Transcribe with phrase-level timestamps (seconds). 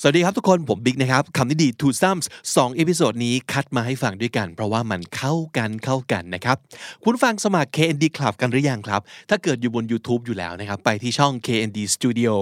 [0.00, 6.56] สวัสดีครับทุกคนผมบิ๊กนะครับคำนี้ดี two sums สองเอพิโซดนี้คัดมาให้ฟังด้วยกัน เพราะว่ามันเข้ากันเข้ากันนะครับ
[7.02, 12.32] คุณฟังสมัคร KND Club กันหรือยังครับ ถ้าเกิดอยู่บน YouTube อยู่แล้วนะครับ ไปที่ช่อง KND Studio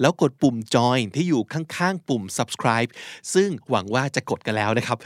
[0.00, 2.90] แล้วกดปุ่ม join ที่อยู่ข้างๆ ปุ่ม subscribe
[3.34, 4.98] ซึ่งหวังว่าจะกดกันแล้วนะครับ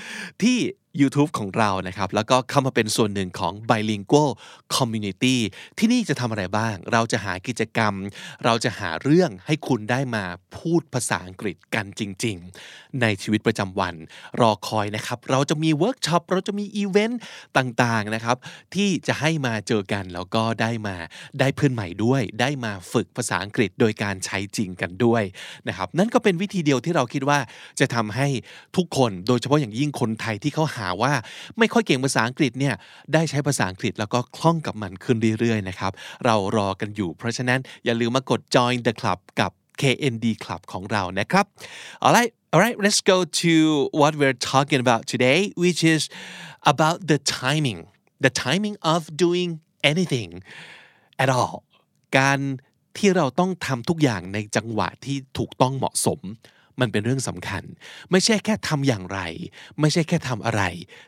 [0.42, 0.58] ที่
[1.00, 4.30] YouTube ของเรานะครับ แล้วก็เข้ามาเป็นส่วนหนึ่งของ Bilingual
[4.76, 5.36] Community
[5.78, 7.94] ที่นี่จะทำอะไรบ้าง เราจะหากิจกรรม
[8.44, 10.24] เราจะหาเรื่องให้คุณได้มา
[10.56, 12.36] พูดภาษาอังกฤษกันจริง
[12.68, 13.94] ๆ ในชีวิตประจำวัน
[14.40, 17.20] รอคอยนะครับ เราจะมีเวิร์กช็อป เราจะมีอีเวนต์
[17.58, 18.36] ต่างๆนะครับ
[18.74, 20.96] ที่จะให้มาเจอกัน แล้วก็ได้มา
[21.40, 25.22] ได้เพื่อนใหม่ด้วย ได้มาฝึกภาษาอังกฤษโดยการใช้จริงกันด้วย
[25.68, 27.38] นะครับ นั่นก็เป็นวิธีเดียวที่เราคิดว่า
[27.80, 28.28] จะทำให้
[28.76, 31.12] ทุกคน โดยเฉพาะอย่างยิ่งคนไทยที่เขาหาว่า
[31.58, 32.74] ไม่ค่อยเก่งภาษาอังกฤษเนี่ย
[33.12, 35.92] ได้ใช้ภาษาอังกฤษแล้วก็คล่องกับมันขึ้นเรื่อยๆนะครับ
[36.24, 41.44] เรารอกันอยู่ เพราะฉะนั้นอย่าลืมมากด join the club กับ KND Club ของเรานะครับ
[42.04, 43.52] alright alright let's go to
[44.00, 46.02] what we're talking about today which is
[46.72, 47.80] about the timing
[48.24, 49.50] the timing of doing
[49.90, 50.30] anything
[51.22, 51.56] at all
[52.18, 52.38] การ
[52.98, 56.20] ที่เราต้องทำทุกอย่างในจังหวะที่ถูกต้องเหมาะสม
[56.80, 57.62] มันเป็นเรื่องสำคัญ
[58.10, 59.20] ไม่ใช่แค่ทำอย่างไร
[59.80, 60.62] ไม่ใช่แค่ทำอะไร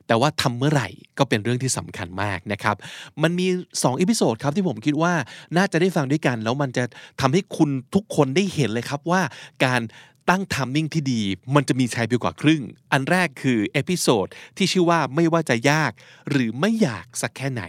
[0.06, 2.76] แต่ว่าทำเมื่อไหร่ก็เป็นเรื่องที่สำคัญมากนะครับ
[3.22, 5.14] มันมี2อีพิโซดครับที่ผมคิดว่า
[5.56, 6.84] น่าจะได้ฟังด้วยกัน แล้วมันจะ
[7.20, 9.22] ทำให้คุณทุกคนได้เห็นเลยครับว่า
[9.64, 9.82] การ
[10.30, 11.22] ตั้ง timing ที่ดี
[11.54, 14.26] มันจะมีชัยไปกว่าครึ่ง อันแรกคือ episode
[14.56, 15.92] ที่ชื่อว่าไม่ว่าจะยาก
[16.30, 17.62] หรือไม่อยากสักแค่ไหน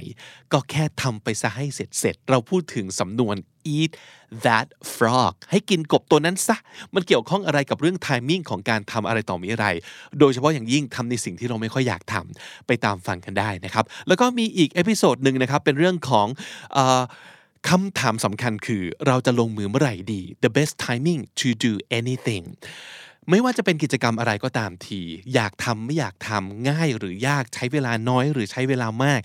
[0.54, 3.36] ก็แค่ทำไปซะให้เสร็จเสร็จ เราพูดถึงสำนวน
[3.76, 3.92] eat
[4.46, 6.58] that frog ให้กินกบตัวนั้นซะ
[6.96, 9.68] มันเกี่ยวข้องอะไรกับเรื่อง timing ของการทำอะไรต่อมีอะไร
[10.20, 16.28] โดยเฉพาะอย่างยิ่งทำในสิ่งที่เราไม่ค่อยอยากทำไปตามฟังกันได้นะครับ แล้วก็มีอีกเอพิโซดหนึ่งนะครับ เป็นเรื่องของ
[17.70, 22.44] คำถามสำคัญคือเราจะลงมือเมื่อไหร่ดี the best timing to do anything
[23.30, 25.02] ไม่ว่าจะเป็นกิจกรรมอะไรก็ตามที
[25.36, 29.22] อยากทำไม่อยากทำง่ายหรือยากใช้เวลาน้อยหรือใช้เวลามาก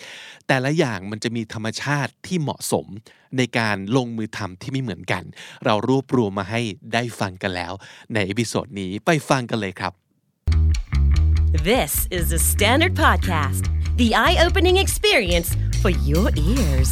[0.49, 2.87] แต่ละอย่างมันจะมีธรรมชาติที่เหมาะสม
[3.37, 5.23] ในการลงมือทำที่ไม่เหมือนกัน
[5.65, 6.61] เรารวบรวมมาให้
[6.93, 7.73] ได้ฟังกันแล้ว
[8.15, 9.93] ใน episode นี้ไปฟังกันเลยครับ
[11.71, 13.63] This is the Standard Podcast,
[14.03, 15.49] the eye opening experience
[15.83, 16.91] for your ears.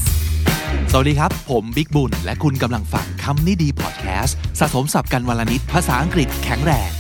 [0.93, 6.91] สวัสดีครับ ผมบิ๊กบุญ และคุณกำลังฟังคำนี้ดีพอดแคสต์ สะสมศัพท์กันวันละนิดภาษาอังกฤษแข็งแรง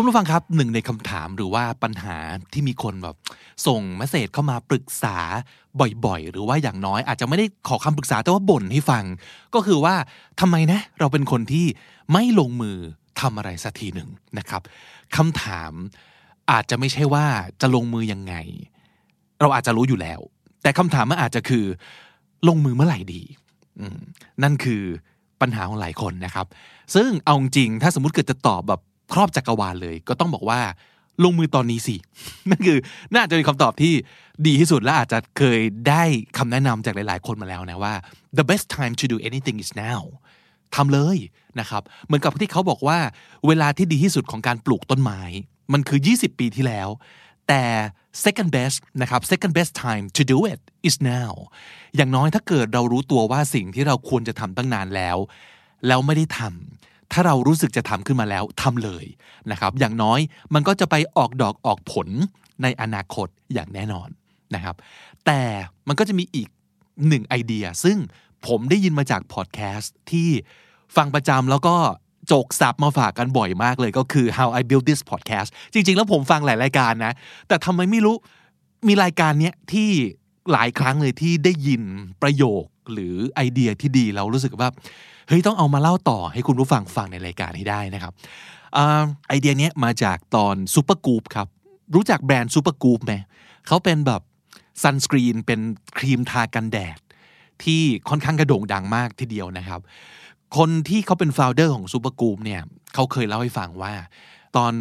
[0.00, 2.16] คุณผู้ฟังครับหนึ่งในคำถามหรือว่าปัญหา
[2.52, 3.16] ที่มีคนแบบ
[3.66, 5.16] ส่งเมสเซจเข้ามาปรึกษา
[6.06, 9.04] บ่อยๆ หรือว่าอย่างน้อยอาจจะไม่ได้ขอคำปรึกษาแต่ว่าบ่นให้ฟัง
[9.54, 9.94] ก็คือว่า
[10.40, 11.66] ทำไมนะเราเป็นคนที่
[12.12, 12.76] ไม่ลงมือ
[13.20, 14.62] ทำอะไรสักทีหนึ่งนะครับ
[15.16, 15.72] คำถาม
[16.50, 17.26] อาจจะไม่ใช่ว่า
[17.60, 18.34] จะลงมือยังไง
[19.40, 20.20] เราอาจจะรู้อยู่แล้ว
[20.62, 21.64] แต่คำถามมันอาจจะคือ
[22.48, 23.22] ลงมือเมื่อไหร่ดี
[24.42, 24.82] นั่นคือ
[25.40, 26.46] ปัญหาของหลายคนนะครับ
[26.94, 28.80] ซึ่งเอาจริงถ้าสมมติเกิดจะตอบแบบ
[29.12, 30.60] ครอบจักรวาลเลย ก็ต้องบอกว่า
[31.24, 31.96] ลงมือตอนนี้สิ
[32.50, 32.78] นั่นคือ
[33.14, 33.94] น่าจะเป็นคำตอบที่
[34.46, 36.02] ดีที่สุดและอาจจะเคยได้
[36.38, 37.94] คำแนะนำจากหลาย ๆ คนมาแล้วนะว่า
[38.38, 40.00] the best time to do anything is now
[40.74, 41.18] ทำเลย
[41.60, 42.98] นะครับ เหมือนกับที่เขาบอกว่า
[43.46, 45.20] เวลาที่ดีที่สุดของการปลูกต้นไม้
[45.72, 46.88] มันคือ 20 ปีที่แล้ว
[47.48, 47.62] แต่
[48.24, 51.32] second best นะครับ second best time to do it is now
[51.96, 55.16] อย่างน้อยถ้าเกิดเรารู้ตัวว่าสิ่งที่เราควรจะทำตั้งนานแล้ว
[55.86, 59.04] แล้วไม่ได้ทำ ถ้าเรารู้สึกจะทำขึ้นมาแล้วทำเลย
[59.50, 60.20] นะครับ อย่างน้อย
[60.54, 62.08] มันก็จะไปออกดอกออกผล
[62.62, 64.08] ในอนาคตอย่างแน่นอน
[64.54, 64.76] นะครับ
[65.26, 65.40] แต่
[65.88, 66.48] มันก็จะมีอีก
[67.08, 67.96] หนึ่งไอเดีย ซึ่ง
[68.46, 70.28] ผมได้ยินมาจากพอดแคสต์ที่
[70.96, 71.74] ฟังประจำแล้วก็
[72.26, 77.12] โจกซับมาฝากกันบ่อยมากเลยก็คือ how I built this podcast จริง ๆ แล้วผมฟังหลายรายการนะ
[77.48, 78.16] แต่ทำไมไม่รู้
[78.88, 79.88] มีรายการเนี้ยที่
[80.52, 81.82] หลายครั้งเลยที่ได้ยิน
[82.22, 84.68] ประโยค หรือไอเดียที่ดีเรารู้สึกว่า
[85.28, 88.12] เฮ้ยต้องเอามาเล่าต่อให้คุณผู้ฟังฟังในรายการให้ได้นะครับ
[88.76, 88.78] อ
[89.28, 91.48] ไอเดียนี้มาจากตอน Supergoop ครับ
[91.94, 93.14] รู้จักแบรนด์ Supergoop ไหม
[93.66, 94.22] เขาเป็นแบบ
[94.82, 95.60] sunscreen เป็น
[95.98, 96.98] ครีมทากันแดด
[97.62, 99.80] ที่ค่อนข้างจะโด่งดังมากทีเดียวนะครับ
[100.56, 102.60] คนที่เขาเป็นฟ o วเดอร์ของซูเปอร์กูมเนี่ย
[102.94, 103.94] เขาเคยเล่าให้ฟังว่า
[104.56, 104.72] ตอน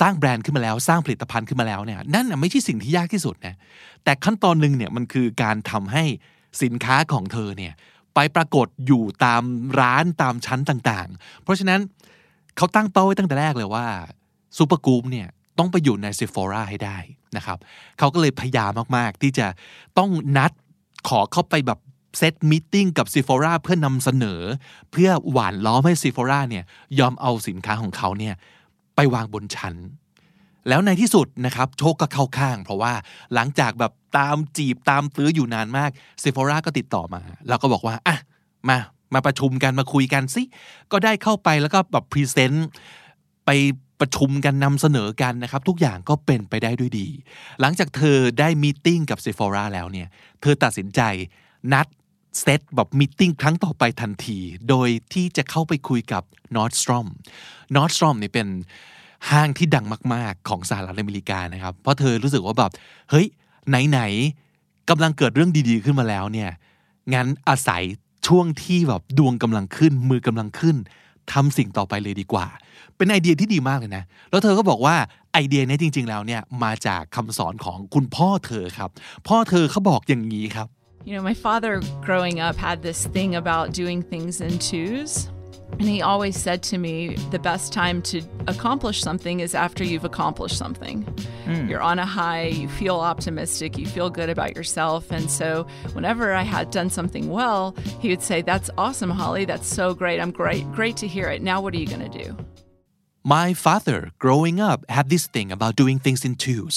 [0.00, 3.56] สร้างแบรนด์ขึ้นมาแล้วสร้างผลิตภัณฑ์ขึ้นมาแล้วเนี่ยนั่นน่ะไม่ใช่สิ่งที่ยากที่สุดนะ
[4.04, 6.04] แต่ขั้นตอนหนึ่งเนี่ยมันคือการทำให้
[6.62, 7.72] สินค้าของเธอเนี่ย
[8.14, 9.42] ไปปรากฏอยู่ตาม
[9.80, 11.80] ร้านตามชั้นต่างๆ เพราะฉะนั้น
[12.56, 13.86] เขาตั้งเป้าไว้ตั้งแต่แรกเลยว่า
[14.58, 15.28] Supergoop เนี่ย
[15.58, 16.98] ต้องไปอยู่ในเซฟ o ราให้ได้
[17.36, 17.58] นะครับ
[17.98, 19.46] เขาก็เลยพยายามมากๆ ที่จะ
[19.98, 20.52] ต้องนัด
[21.08, 21.78] ขอเข้าไปแบบ
[22.18, 24.40] set meeting กับ Sephora เพื่อนำเสนอ
[24.90, 26.64] เพื่อหว่านล้อมให้ Sephora เนี่ย
[26.98, 28.34] ยอมเอาสินค้าของเขาเนี่ย
[28.96, 29.74] ไปวางบนชั้น
[30.68, 32.92] แล้วในที่สุดนะครับโชคก็เข้าข้าง เพราะว่า
[33.34, 35.90] หลังจากแบบตามจีบตามตื้ออยู่นานมาก
[36.20, 38.16] Sephora ก็ติดต่อมา แล้วก็บอกว่าอะ
[38.68, 38.78] มา
[39.14, 40.42] มาประชุมกันมาคุยกันสิ
[40.92, 42.68] ก็ได้เข้าไปแล้วก็แบบ present
[43.46, 43.50] ไป
[44.00, 47.08] ประชุมกันนำเสนอกันนะครับ ทุกอย่างก็เป็นไปได้ด้วยดี
[47.60, 50.08] หลังจากเธอได้ meeting กับ Sephora แล้วเนี่ย
[50.40, 51.00] เธอตัดสินใจ
[51.72, 51.86] นัด
[52.40, 54.38] เซตแบบ meeting ครั้งต่อไปทันที
[54.68, 56.22] โดยที่จะเข้าไปคุยกับ
[56.56, 57.06] นอร์ s สตรอม
[57.76, 58.48] นอร์ s สตรอมนี่เป็น
[59.30, 62.72] ห้างที่ดังมาก ๆ ของสหรัฐอเมริกานะครับ เพราะเธอรู้สึกว่าแบบ
[63.10, 63.26] เฮ้ย
[63.68, 66.50] ไหนๆกำลังเกิดเรื่องดีๆขึ้นมาแล้วเนี่ย
[67.14, 67.82] งั้นอาศัย
[68.26, 70.76] ช่วงที่แบบดวงกำลังขึ้น มือกำลังขึ้น
[71.32, 72.46] ทำสิ่งต่อไปเลยดีกว่า
[72.96, 74.96] เป็นไอเดียที่ดีมากเลยนะ แล้วเธอก็บอกว่า
[75.32, 78.90] ไอเดียนี้จริง ๆ แล้วเนี่ยมาจากคำสอนของคุณพ่อเธอครับ
[79.28, 80.68] พ่อเธอเขาบอกอย่างนี้ครับ
[81.08, 81.72] You know, my father
[82.06, 85.12] growing up had this thing about doing things in twos.
[85.79, 90.05] And he always said to me, the best time to accomplish something is after you've
[90.05, 91.05] accomplished something.
[91.67, 95.11] You're on a high, you feel optimistic, you feel good about yourself.
[95.11, 99.45] And so, whenever I had done something well, he would say, That's awesome, Holly.
[99.45, 100.19] That's so great.
[100.21, 100.71] I'm great.
[100.71, 101.41] Great to hear it.
[101.41, 102.37] Now, what are you going to do?
[103.23, 106.75] My father growing up had this thing about doing things in twos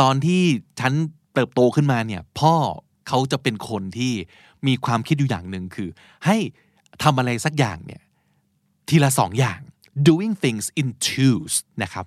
[0.00, 0.42] ตอนที่
[0.80, 0.92] ฉัน
[1.34, 2.54] เติบโตขึ้นมาเนี่ยพ่อ
[3.08, 4.12] เขาจะเป็นคนที่
[4.66, 5.88] มีความคิดอยู่อย่างหนึ่งคือ
[6.26, 6.36] ให้
[7.02, 8.00] ทำอะไรสักอย่างเนี่ย
[8.89, 9.59] ทีละสองอย่าง
[10.09, 11.53] doing things in twos
[11.83, 12.05] นะครับ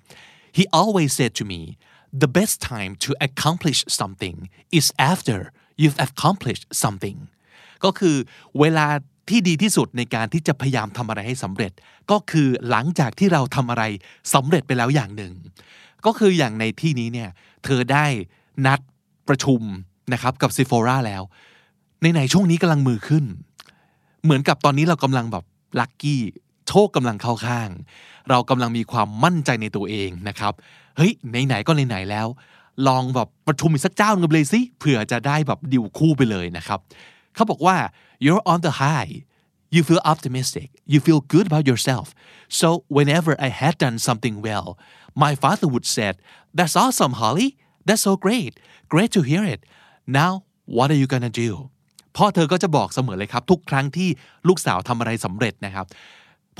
[0.57, 1.61] he always said to me
[2.23, 4.37] the best time to accomplish something
[4.79, 5.39] is after
[5.81, 7.19] you've accomplished something
[7.85, 8.17] ก็คือ
[8.61, 8.87] เวลา
[9.29, 11.73] ที่ดีที่สุดในการที่จะพยายามทำอะไรให้สำเร็จ
[12.11, 13.85] ก็คือหลังจากที่เราทำอะไร
[14.35, 15.33] สำเร็จไปแล้วอย่างหนึ่ง
[16.07, 17.31] ก็คืออย่างในที่นี้เนี่ย
[17.65, 18.07] เธอได้
[18.67, 18.81] นัด
[19.29, 19.61] ประชุม
[20.13, 21.23] นะครับกับซิโฟราแล้ว
[22.03, 23.25] ในไหนช่วงนี้กำลังมือขึ้น
[24.25, 25.45] เหมือนกับตอนนี้เรากำลังแบบ
[25.81, 26.23] ลัคกี้
[26.71, 27.71] โชคกำลังเข้าข้าง
[28.31, 30.53] เรากำลังมีความมั่นใจในตัวเองนะครับ
[30.97, 31.13] เฮ้ย
[31.47, 32.27] ไหนๆก็ไหนๆแล้ว
[32.87, 36.79] ลองแบบประชุมอีกสักเจ้านึงเลยสิเผื่อจะได้แบบดิวคู่ไปเลยนะครับ
[37.35, 37.77] เขาบอกว่า
[38.25, 39.13] you're on the high
[39.75, 42.07] you feel optimistic you feel good about yourself
[42.61, 44.69] so whenever I had done something well
[45.25, 46.15] my father would said
[46.57, 47.49] that's awesome Holly
[47.87, 48.53] that's so great
[48.93, 49.61] great to hear it
[50.21, 50.33] now
[50.77, 51.53] what are you gonna do
[52.17, 54.09] พ่อเธอก็จะบอกเสมอเลยครับ ทุกครั้งที่
[54.49, 55.87] ลูกสาวทำอะไรสำเร็จนะครับ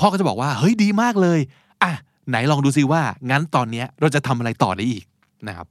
[0.01, 1.39] พ่อก็จะบอกว่าเฮ้ยดีมากเลย
[1.83, 1.91] อะ
[2.29, 5.05] ไหนลองดูซิว่างั้นตอนเนี้ยเราจะทำอะไรต่อได้อีก
[5.47, 5.67] นะครับ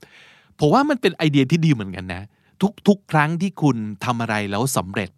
[0.61, 2.23] ผมว่ามันเป็นไอเดียที่ดีเหมือนกันนะ
[2.63, 5.11] ทุกทุกครั้งที่คุณทำอะไรแล้วสำเร็จ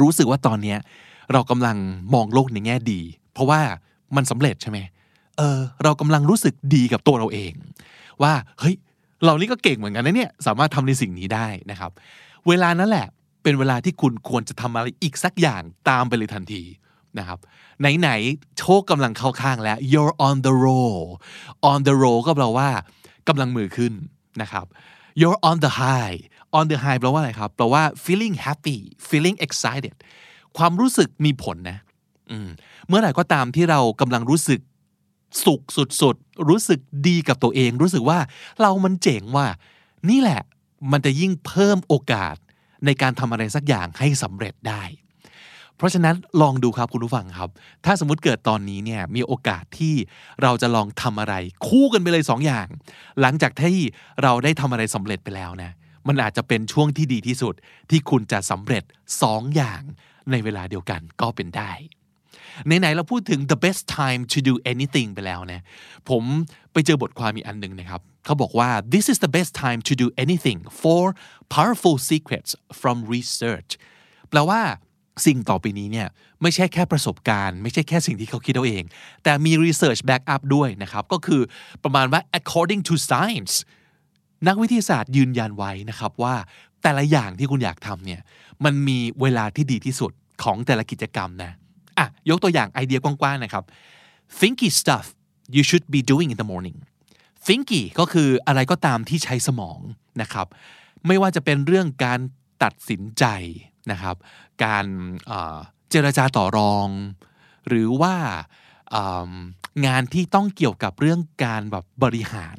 [0.00, 0.78] รู้สึกว่าตอนเนี้ย
[1.32, 1.76] เรากำลัง
[2.14, 3.00] มองโลกในแง่ดี
[3.32, 3.60] เพราะว่า
[4.16, 4.78] มันสำเร็จใช่ไหม
[5.38, 7.52] เออเรากำลังรู้สึกดีกับตัวเราเอง
[8.22, 8.74] ว่าเฮ้ย
[9.24, 11.90] เรานี่ก็เก่งเหมือนกันนะเนี่ยสามารถทำในสิ่งนี้ได้นะครับ
[12.48, 13.06] เวลานั้นแหละ
[13.42, 16.62] เป็นเวลาที่คุณควรจะทำอะไรอีกสักอย่างตามไปเลยทันที
[17.18, 17.38] นะครับ
[17.98, 21.02] ไหนๆโชคกำลังเข้าข้างแล้ว you're on the roll
[21.70, 22.68] on the roll ก็แปลว่า
[23.28, 23.92] กำลังมือขึ้น
[24.42, 24.66] นะครับ
[25.20, 26.16] you're on the high
[26.58, 28.78] on the high แปลว่าอะไรครับแปลว่า feeling happy
[29.08, 29.96] feeling excited
[30.56, 31.78] ความรู้สึกมีผลนะ
[32.46, 32.48] ม
[32.88, 34.60] เมื่อไหร่ก็ตามที่เรากำลังรู้สึก
[35.44, 38.18] สุขสุดๆ รู้สึกดีกับตัวเอง รู้สึกว่า
[38.60, 39.46] เรามันเจ๋งว่า
[40.10, 40.42] นี่แหละ
[40.92, 42.36] มันจะยิ่งเพิ่มโอกาส
[42.84, 44.82] ในการทำอะไรสักอย่างให้สำเร็จได้
[45.78, 47.50] เพราะฉะนั้นลองดูครับคุณผู้ฟังครับ
[47.84, 49.94] ถ้าสมมติเกิดตอนนี้เนี่ยมีโอกาสที่
[50.42, 51.34] เราจะลองทำอะไร
[51.68, 52.66] คู่กันไปเลยสองอย่าง
[53.20, 53.78] หลังจากที่
[54.22, 55.70] เราได้ทำอะไรสำเร็จไปแล้วนะ
[56.08, 57.54] มันอาจจะเป็นช่วงที่ดีที่สุด
[57.90, 58.84] ที่คุณจะสำเร็จ
[59.22, 59.82] สองอย่าง
[60.30, 61.72] ในเวลาเดียวกันก็เป็นได้
[62.66, 65.60] ไหนๆเราพูดถึง the best time to do anything ไปแล้วนะ
[66.08, 66.22] ผม
[66.72, 71.02] ไปเจอบทความมีอันหนึ่งนะครับเขาบอกว่า this is the best time to do anything for
[71.56, 73.70] powerful secrets from research
[74.30, 74.60] แปลว่า
[75.26, 76.08] สิ่งต่อไปนี้เนี่ย
[76.42, 78.84] ไม่ใช่แค่ประสบการณ์ ไม่ใช่แค่สิ่งที่เขาคิดเอาเอง
[79.22, 81.40] แต่มี research back up ด้วยนะครับ ก็คือ
[81.84, 83.54] ประมาณว่า according to science
[84.46, 86.34] นักวิทยาศาสตร์ยืนยันไว้นะครับว่า
[86.82, 88.20] แต่ละอย่างที่คุณอยากทำเนี่ย
[88.64, 91.52] มันมีเวลาที่ดีที่สุดของแต่ละกิจกรรมนะ
[91.98, 93.64] อะยกตัวอย่างไอเดียกว้างๆนะครับ
[94.38, 95.06] thinky stuff
[95.54, 96.78] you should be doing in the morning
[97.46, 99.80] thinky ก็คืออะไรก็ตามที่ใช้สมอง
[100.22, 100.46] นะครับ
[101.06, 102.20] ไม่ว่าจะเป็นเรื่องการ
[102.62, 103.24] ตัดสินใจ
[103.92, 104.16] นะครับ
[104.64, 104.86] การ
[105.90, 106.88] เจรจาต่อรอง
[107.68, 108.14] หรือว่า
[109.86, 112.58] งานที่ต้องเกี่ยวกับเรื่องการแบบบริหาร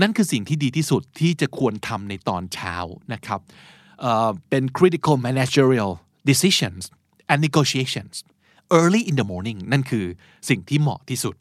[0.00, 2.74] นั่นคือสิ่งที่ดีที่สุดที่จะควรทำในตอนเช้า
[3.12, 3.40] นะครับ
[4.48, 5.92] เป็น critical managerial
[6.30, 6.82] decisions
[7.30, 8.14] and negotiations
[8.78, 10.06] early in the morning นั่นคือ
[10.48, 11.34] สิ่งที่เหมาะที่สุด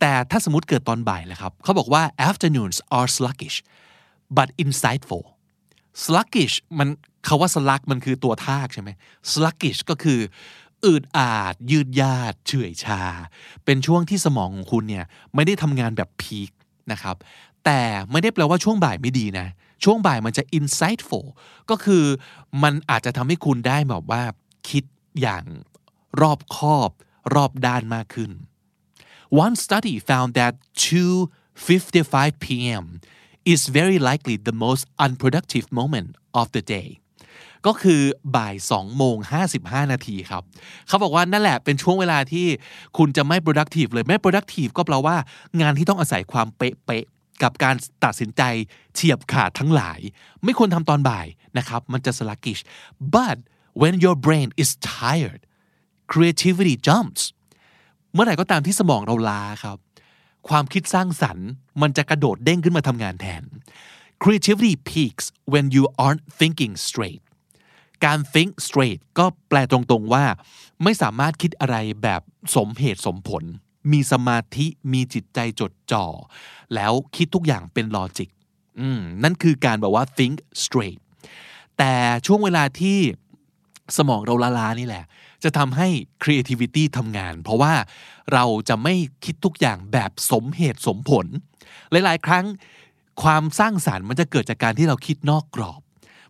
[0.00, 3.56] แต่ถ้าสมมติเกิดตอนบ่ายแลครับ เขาบอกว่า afternoons are sluggish
[4.36, 5.24] but insightful
[6.04, 6.88] sluggish มัน
[7.26, 8.90] คาว่า slug มันคือตัวทากใช่ไหม
[9.32, 10.20] sluggish ก็คือ
[10.84, 13.02] อืดอาด ยืดยาดเฉื่อยชา
[13.64, 16.50] เป็นช่วงที่สมองของคุณเนี่ยไม่ได้ทำงานแบบพีค
[16.92, 17.16] นะครับ
[17.64, 17.80] แต่
[18.10, 19.46] ไม่ได้แปลว่าช่วงบ่ายไม่ดีนะ
[19.84, 21.26] ช่วงบ่ายมันจะ insightful
[21.70, 22.04] ก็คือ
[22.62, 24.22] มันอาจจะทำให้คุณได้แบบว่า
[24.68, 24.84] คิด
[25.20, 25.44] อย่าง
[26.20, 26.90] รอบคอบ
[27.34, 28.30] รอบด้านมากขึ้น
[29.44, 32.84] One study found that 2:55 p.m.
[33.52, 36.08] is very likely the most unproductive moment
[36.40, 36.88] of the day
[37.66, 38.00] ก็คือ
[38.36, 39.16] บ่าย2โมง
[39.54, 40.42] 55 นาทีครับ
[40.88, 42.46] เขาบอกว่านั่นแหละเป็นช่วงเวลาที่
[42.96, 45.16] คุณจะไม่ productive เลย ไม่ productive ก็แปลว่า
[45.60, 48.42] งานที่ต้องอาศัยความเป๊ะๆกับการตัดสินใจ
[48.94, 50.00] เฉียบขาดทั้งหลาย
[50.44, 51.26] ไม่ควรทำตอนบ่าย
[51.58, 52.60] นะครับ มันจะ sluggish
[53.14, 53.36] but
[53.80, 55.42] when your brain is tired
[56.12, 57.22] creativity jumps
[58.14, 59.78] เมื่อไหร่ก็ตามที่สมองเราล้าครับ
[60.48, 61.48] ความคิดสร้างสรรค์
[61.82, 63.42] มันจะกระโดดเด้งขึ้นมาทำงานแทน
[64.22, 67.22] creativity peaks when you aren't thinking straight
[68.04, 70.24] การ think straight ก็แปลตรงๆว่า
[70.82, 72.22] ไม่สามารถคิดอะไรแบบ
[72.56, 73.44] สมเหตุสมผล
[73.92, 76.06] มีสมาธิมีจิตใจจดจ่อ
[76.74, 78.30] แล้วคิดทุกอย่างเป็นลอจิก
[79.22, 80.34] นั่นคือการแบบว่า think
[80.64, 81.00] straight
[81.78, 81.94] แต่
[82.26, 82.98] ช่วงเวลาที่
[83.96, 85.04] สมองเราล้าๆนี่แหละ
[85.44, 85.88] จะทำให้
[86.22, 87.74] creativity ทำงาน เพราะว่า
[88.32, 91.26] เราจะไม่คิดทุกอย่างแบบสมเหตุสมผล
[91.90, 92.44] หลาย ๆ ครั้ง
[93.22, 95.80] ความสร้างสารรค์มันจะเกิดจากการที่เราคิดนอกกรอบ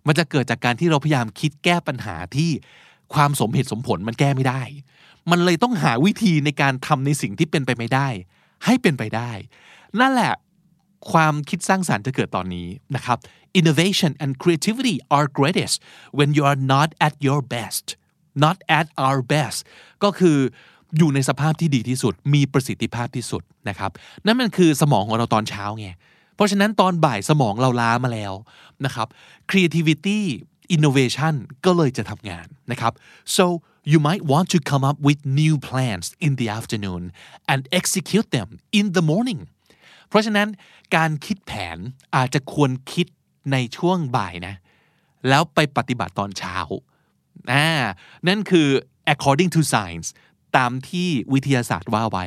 [0.06, 2.50] มันจะเกิดจากการที่เราพยายามคิดแก้ปัญหาที่
[3.14, 4.62] ความสมเหตุสมผลมันแก้ไม่ได้
[5.30, 8.09] มันเลยต้องหาวิธีในการทำในสิ่งที่เป็นไปไม่ได้
[8.64, 9.30] ให้เป็นไปได้
[10.00, 10.32] นั่นแหละ
[11.11, 13.18] ความคิดสร้างสารรค์จะเกิดตอนนี้นะครับ
[13.61, 15.76] innovation and creativity are greatest
[16.18, 17.85] when you are not at your best
[18.44, 19.59] not at our best
[20.04, 20.38] ก็คือ
[20.99, 23.90] อยู่ในสภาพที่ดีที่สุด มีประสิทธิภาพที่สุดนะครับ
[24.26, 25.88] นั่นมันคือสมองของเราตอนเช้าไง
[26.35, 28.32] เพราะฉะนั้นตอนบ่ายสมองเราล้ามาแล้ว
[28.85, 29.09] นะครับ
[29.50, 30.21] creativity
[30.76, 32.92] innovation ก็เลยจะทำงานนะครับ
[33.37, 33.44] so
[33.92, 37.02] you might want to come up with new plans in the afternoon
[37.52, 39.40] and execute them in the morning
[40.12, 40.49] เพราะฉะนั้น
[40.97, 41.78] การคิดแผน
[42.16, 43.07] อาจจะควรคิด
[43.52, 44.54] ในช่วงบ่ายนะ
[45.28, 46.57] แล้วไปปฏิบัติตอนเช้า
[47.52, 47.66] อ่า
[48.28, 48.69] นั่นคือ
[49.12, 50.09] according to science
[50.57, 52.26] ตามที่วิทยาศาสตร์ว่าไว้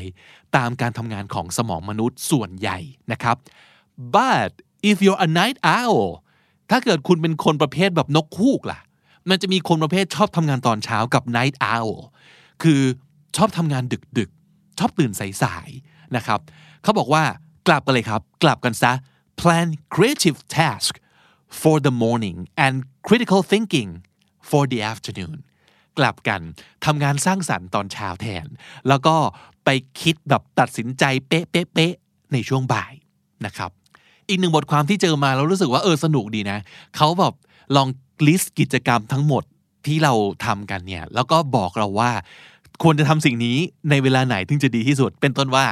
[0.58, 2.78] ตามการทำงานของสมองมนุษย์ส่วนใหญ่
[3.12, 3.38] นะครับ
[4.16, 4.52] but
[4.90, 6.06] if you're a night owl
[6.70, 8.80] ถ้าเกิดคุณเป็นคนประเภทแบบนกคูกล่ะ
[9.30, 11.96] มันจะมีคนประเภทชอบทำงานตอนเช้ากับ night owl
[12.64, 12.82] คือ
[13.38, 13.84] ชอบทำงาน
[14.18, 15.12] ดึกๆ ชอบตื่น
[15.44, 16.40] สายๆ นะครับ
[16.84, 17.24] เขาบอกว่า
[17.68, 18.92] กลับกันเลยครับ กลับกันซะ
[19.42, 20.94] plan creative task
[21.62, 22.76] for the morning and
[23.08, 23.90] critical thinking
[24.50, 25.38] for the afternoon
[25.98, 26.42] กลับกัน
[26.86, 28.46] ทำงานสร้างสรรค์ตอนเช้าแทน
[28.88, 29.16] แล้วก็
[29.66, 29.70] ไป
[30.02, 32.94] คิดแบบตัดสินใจเป๊ะๆในช่วงบ่าย
[33.46, 33.72] นะครับ
[34.30, 36.60] อีกหนึ่งบทความที่เจอมาแล้วรู้สึกว่าเออสนุกดีนะ
[36.96, 37.34] เขาแบบ
[37.76, 37.88] ลอง
[38.28, 39.44] ลิสต์กิจกรรมทั้งหมด
[39.86, 40.14] ที่เรา
[40.46, 42.12] ทำกันเนี่ย แล้วก็บอกเราว่า
[42.84, 43.58] ควรจะทำสิ่งนี้
[43.90, 45.66] ในเวลาไหนถึงจะดีที่สุด เป็นต้นว่า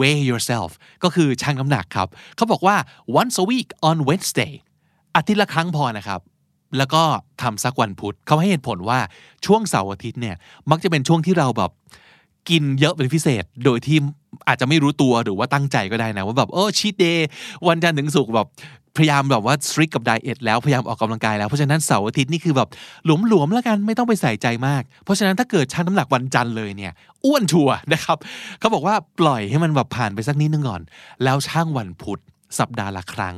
[0.00, 0.70] weigh yourself
[1.02, 2.76] ก็คือชั่งน้ำหนักครับ เขาบอกว่า
[3.20, 4.52] once a week on Wednesday
[5.16, 6.20] อาทิตย์ละครั้งพอนะครับ
[6.78, 7.02] แล้วก็
[7.42, 9.00] ทำสักวันพุธเขาให้เหตุผลว่า
[9.46, 10.36] ช่วงเสาร์อาทิตย์เนี่ย
[10.70, 11.70] มักจะเป็นช่วงที่เราแบบ
[12.48, 13.98] กินเยอะเป็นพิเศษ โดยที่
[14.48, 17.28] อาจจะไม่รู้ตัวหรือว่าตั้งใจก็ได้นะ ว่าแบบโอ้ชีตเดย์
[17.66, 18.48] วันจันทร์ถึงศุกร์แบบ
[18.96, 22.68] พยายามแบบว่าสตริกกับไดเอทแล้วพยายามออกกำลังกายแล้วเพราะฉะนั้นเสาร์อาทิตย์นี่คือแบบ
[23.04, 26.92] หลวมๆแล้วกันไม่ต้องไปใส่ใจมาก เพราะฉะนั้นถ้าเกิดชั่งน้ำหนักวันจันทร์เลยเนี่ย
[27.24, 28.18] อ้วนชัวนะครับ
[28.58, 30.82] เขาบอกว่าปล่อยให้มันแบบผ่านไปสักนิดนึงก่อน
[31.24, 32.20] แล้วช่างวันพุธ
[32.58, 33.36] สัปดาห์ละครั้ง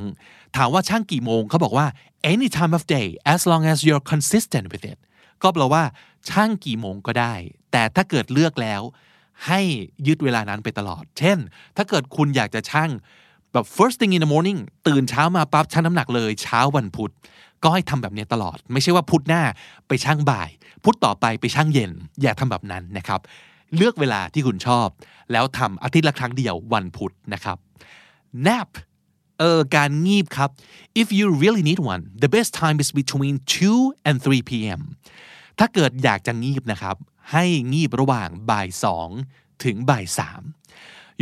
[0.55, 1.85] ถามว่าช่างกี่โมงเขาบอกว่า
[2.31, 4.97] any time of day as long as you're consistent with it
[5.43, 5.83] ก็แปลว่า
[6.29, 7.33] ช่างกี่โมงก็ได้
[7.71, 8.81] แต่ถ้าเกิดเลือกแล้ว
[9.47, 9.59] ให้
[10.07, 11.37] ยึดเวลานั้นไปตลอด เช่น
[11.77, 12.89] ถ้าเกิดคุณอยากจะช่าง
[13.53, 17.11] แบบ first thing in the morning ตื่นเช้ามาปั๊บชั่งน้ำหนักเลยเช้าวันพุธ
[17.63, 19.43] ก็ให้ทำแบบนี้ตลอด ไม่ใช่ว่าพุธหน้า
[19.87, 20.49] ไปช่างบ่าย
[20.83, 23.19] พุธต่อไปไปช่างเย็น อย่าทำแบบนั้นนะครับ
[23.75, 24.87] เลือกเวลาที่คุณชอบ
[25.31, 27.57] แล้วทำอาทิตย์ละครั้งเดียววันพุธนะครับ
[28.47, 28.69] nap
[29.39, 30.49] เออการงีบครับ
[31.01, 33.35] if you really need one the best time is between
[33.71, 34.81] 2 and 3 p.m.
[35.59, 36.95] ถ้าเกิดอยากจะงีบนะครับ
[37.31, 39.09] ให้งีบระหว่างบ่ายสอง
[39.63, 40.41] ถึงบ่ายสาม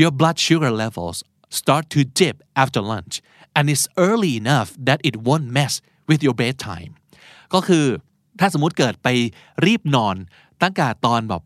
[0.02, 1.18] your blood sugar levels
[1.60, 3.16] start to dip after lunch
[3.58, 5.74] and it's early enough that it won't mess
[6.10, 6.92] with your bedtime
[7.54, 7.86] ก็คือ
[8.40, 9.08] ถ้าสมมติเกิดไป
[9.66, 10.16] รีบนอน
[10.62, 11.44] ตั้งแต่ตอนแบบ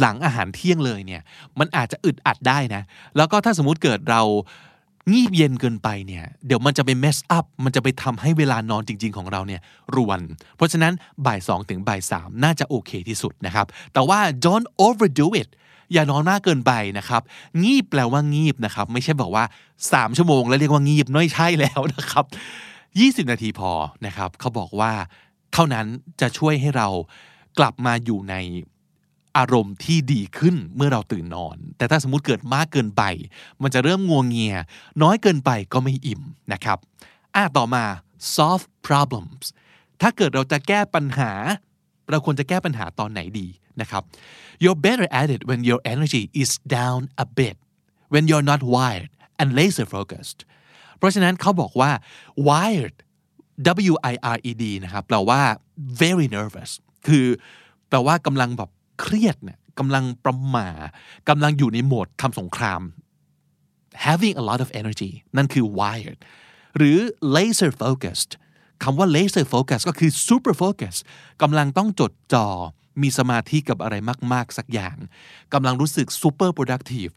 [0.00, 1.22] หลังอาหารเที่ยงเลยเนี่ย
[1.58, 2.82] มันอาจจะอึดอัดได้นะ
[3.16, 4.22] แล้วก็ถ้าสมมติเกิดเรา
[5.12, 9.60] งีบเย็นเกินไปเนี่ยเดี๋ยวมันจะไปเมสอัพมันจะไปทำให้เวลานอนจริง ๆ ของเราเนี่ย
[9.94, 10.20] รวน
[10.56, 10.92] เพราะฉะนั้น
[11.26, 15.48] บ่ายสองถึงบ่ายสามน่าจะโอเคที่สุดนะครับ แต่ว่า don't overdo it
[15.92, 17.22] อย่านอนมากเกินไปนะครับ
[17.64, 19.44] งีบแปลว่างีบนะครับ ไม่ใช่บอกว่า
[19.80, 22.24] 3 ชั่วโมงแล้วเรียกว่างีบไม่ใช่แล้วนะครับ
[23.24, 23.70] 20 นาทีพอ
[24.06, 24.92] นะครับเขาบอกว่า
[25.52, 25.86] เท่านั้น
[26.20, 26.88] จะช่วยให้เรา
[27.58, 28.34] กลับมาอยู่ใน
[29.36, 33.02] อารมณ์ที่ดีขึ้นเมื่อเราตื่นนอน แต่ถ้าสมมติเกิดมากเกินไป
[33.62, 34.56] มันจะเริ่มงวงเงีย
[35.02, 36.22] น้อยเกินไปก็ไม่อิ่ม
[36.52, 36.78] นะครับ
[37.34, 37.84] อะต่อมา
[38.34, 39.44] solve problems
[40.00, 41.32] ถ้าเกิดเราจะแก้ปัญหา
[42.10, 43.48] เราควรจะแก้ปัญหาตอนไหนดี
[43.80, 44.02] นะครับ
[44.62, 47.56] you're better at it when your energy is down a bit
[48.12, 49.10] when you're not wired
[49.40, 50.38] and laser focused
[50.98, 51.90] เพราะฉะนั้นเขาบอกว่า
[52.48, 52.96] wired
[53.92, 55.40] W I R E D นะครับแปลว่า
[56.02, 56.70] very nervous
[57.06, 57.26] คือ
[57.88, 58.70] แปลว่ากำลังแบบ
[59.00, 60.68] เครียดเนี่ยกำลังประหม่า
[61.28, 62.82] กำลังอยู่ในโหมดทำสงคราม
[64.06, 66.20] having a lot of energy นั่นคือ wired
[66.76, 66.98] หรือ
[67.36, 68.32] laser focused
[68.82, 70.96] คำว่า laser focus ก็คือ super focus
[71.42, 72.48] กำลังต้องจดจ่อ
[73.02, 73.94] มีสมาธิกับอะไร
[74.32, 74.96] มาก ๆ สักอย่าง
[75.54, 77.12] กำลังรู้สึก super productive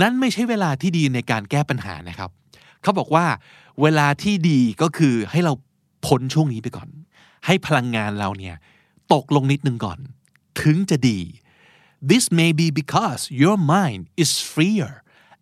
[0.00, 2.30] นั่นไม่ใช่เวลาที่ดีในการแก้ปัญหานะครับ
[2.82, 3.26] เขาบอกว่า
[3.82, 5.52] เวลาที่ดีก็คือให้เรา
[6.06, 6.88] พ้นช่วงนี้ไปก่อน
[7.46, 8.56] ให้พลังงานเราเนี่ย
[9.12, 9.98] ตกลงนิดนึงก่อน
[10.60, 11.20] ถึงจะดี
[12.10, 14.92] This may be because your mind is freer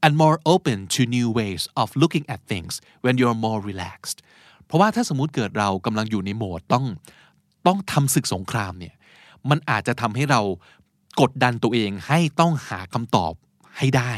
[0.04, 2.72] and more open to new ways of looking at things
[3.04, 4.18] when you're more relaxed
[4.66, 6.84] เพราะว่าถ้าสมมุติเกิดเรากำลังอยู่ในโหมดต้อง
[7.66, 8.94] ต้องทำศึกสงครามเนี่ย
[9.50, 10.40] มันอาจจะทำให้เรา
[11.20, 13.32] กดดันตัวเองให้ต้องหาคำตอบ
[13.78, 14.12] ให้ได้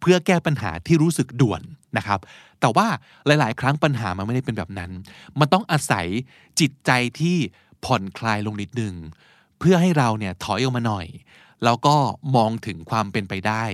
[0.00, 1.62] เพื่อแก้ปัญหาที่รู้สึกด่วน
[1.96, 2.20] นะครับ
[2.60, 2.86] แต่ว่า
[3.26, 4.90] หลาย ๆ ครั้งปัญหามันไม่ได้เป็นแบบนั้น
[5.38, 6.06] มันต้องอาศัย
[6.60, 7.36] จิตใจที่
[7.84, 8.94] ผ่อนคลายลงนิดนึง
[9.58, 11.06] เพื่อให้เราเนี่ยถอยออกมาหน่อย
[11.64, 11.96] แล้วก็
[12.36, 13.64] มองถึงความเป็นไปได้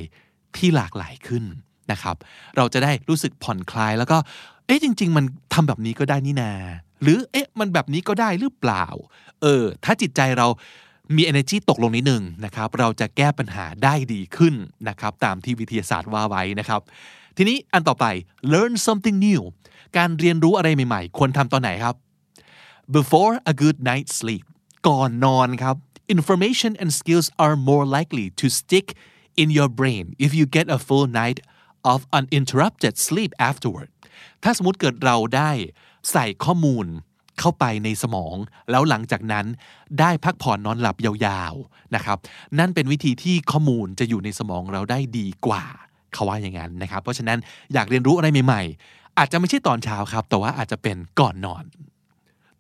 [0.57, 1.45] ที่หลากหลายขึ้น
[1.93, 2.17] นะครับ
[2.57, 4.17] เราจะได้รู้สึกผ่อนคลายแล้วก็
[4.67, 5.25] เอ๊ะจริง ๆ มัน
[5.55, 6.53] ทำแบบนี้ก็ได้นี่นา
[7.03, 8.87] หรือเอ๊ะมันแบบนี้ก็ได้หรือเปล่า
[9.43, 10.47] เออ ถ้าจิตใจเรา
[11.17, 14.55] มี energy ตกลงนิดนึงนะครับ เราจะแก้ปัญหาได้ดีขึ้น
[14.89, 16.81] นะครับ ตามที่วิทยาศาสตร์ว่าไว้นะครับ
[17.37, 18.07] ทีนี้อันต่อไป
[18.53, 19.43] learn something new
[19.97, 21.95] การเรียนรู้อะไรใหม่ ๆ ควรทำตอนไหนครับ
[22.97, 24.45] before a good night sleep
[24.89, 25.77] ก่อนนอนครับ
[26.15, 28.87] information and skills are more likely to stick
[29.43, 31.39] in your brain if you get a full night
[31.93, 33.89] of uninterrupted sleep afterward
[34.43, 35.51] ถ้าสมมติเกิดเราได้
[36.13, 36.87] ใส่ข้อมูล
[37.41, 38.37] เข้าไปในสมอง
[38.71, 39.47] แล้วหลังจากนั้น
[40.01, 42.19] ได้พักผ่อนนอนหลับยาวๆนะครับ
[42.59, 45.65] นั่นเป็นวิธีที่ข้อมูลจะอยู่ในสมองเราได้ดีกว่า
[46.13, 47.39] เขาว่าอย่างนั้นนะครับ เพราะฉะนั้น
[47.75, 51.65] อยากเรียนรู้อะไรใหม่ๆ อาจจะไม่ใช่ตอนเช้าครับ แต่ว่าอาจจะเป็นก่อนนอน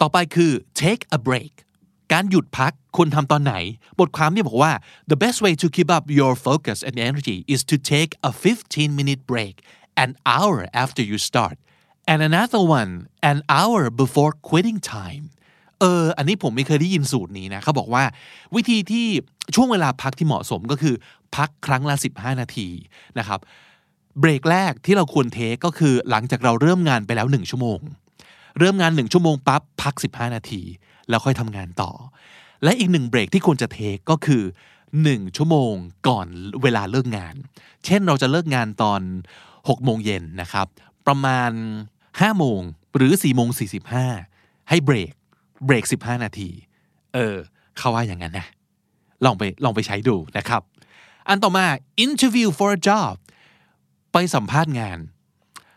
[0.01, 1.53] ต่อไปคือ take a break
[2.13, 3.55] การหยุดพักคุณทำตอนไหน
[4.01, 4.73] บทความนี่บอกว่า
[5.11, 8.99] the best way to keep up your focus and energy is to take a 15
[8.99, 9.55] minute break
[10.05, 11.57] an hour after you start
[12.11, 12.93] and another one
[13.31, 15.25] an hour before quitting time
[15.81, 18.05] เออ อันนี้ผมไม่เคยได้ยินสูตรนี้นะเขาบอกว่า
[18.57, 19.07] วิธีที่
[19.55, 20.95] ช่วงเวลาพักที่เหมาะสมก็คือ
[21.37, 22.69] พักครั้งละ 15 นาที
[23.19, 23.41] นะครับ
[24.21, 27.79] เบรกแรกที่เราควรเทคก็คือหลังจากเราเริ่มงานไปแล้ว 1 ชั่วโมง
[28.59, 30.63] เริ่มงาน 1 ชั่วโมงปั๊บพัก 15 นาที
[31.09, 31.91] แล้วค่อยทำงานต่อ
[32.65, 34.43] และอีกหนึ่งเบรกที่ควรจะเทคก็คือ
[34.91, 35.73] 1 ชั่วโมง
[36.09, 36.27] ก่อน
[36.63, 37.35] เวลาเลิกงาน
[37.85, 39.01] เช่นเราจะเลิกงานตอน
[39.45, 40.67] 6โมงเย็นนะครับ
[41.07, 41.51] ประมาณ
[41.99, 42.61] 5โมง
[42.97, 43.49] หรือ4โมง
[44.09, 45.13] 45 ให้เบรก
[45.67, 46.51] เบรก15 นาที
[47.15, 47.37] เออ
[47.79, 48.47] เขาว่าอย่างนั้นนะ
[49.25, 50.63] ลองไปลองไปใช้ดูนะครับ
[51.29, 51.67] อันต่อมา
[52.05, 53.15] interview for a job
[54.13, 54.99] ไปสัมภาษณ์งาน